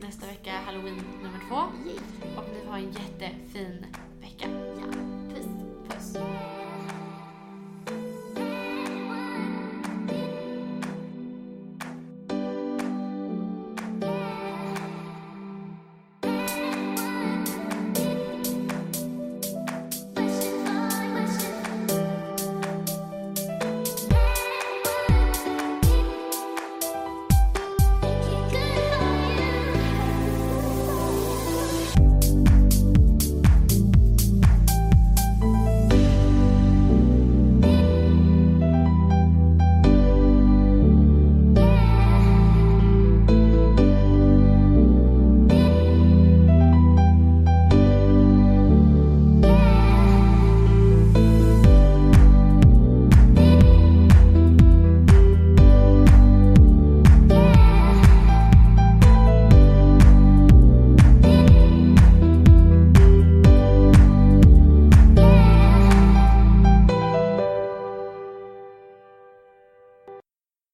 [0.00, 1.56] Nästa vecka är halloween nummer två.
[2.40, 3.86] Och ni får ha en jättefin
[4.20, 4.48] vecka.
[4.50, 4.92] Ja,
[5.34, 5.46] puss.
[5.88, 6.16] Puss.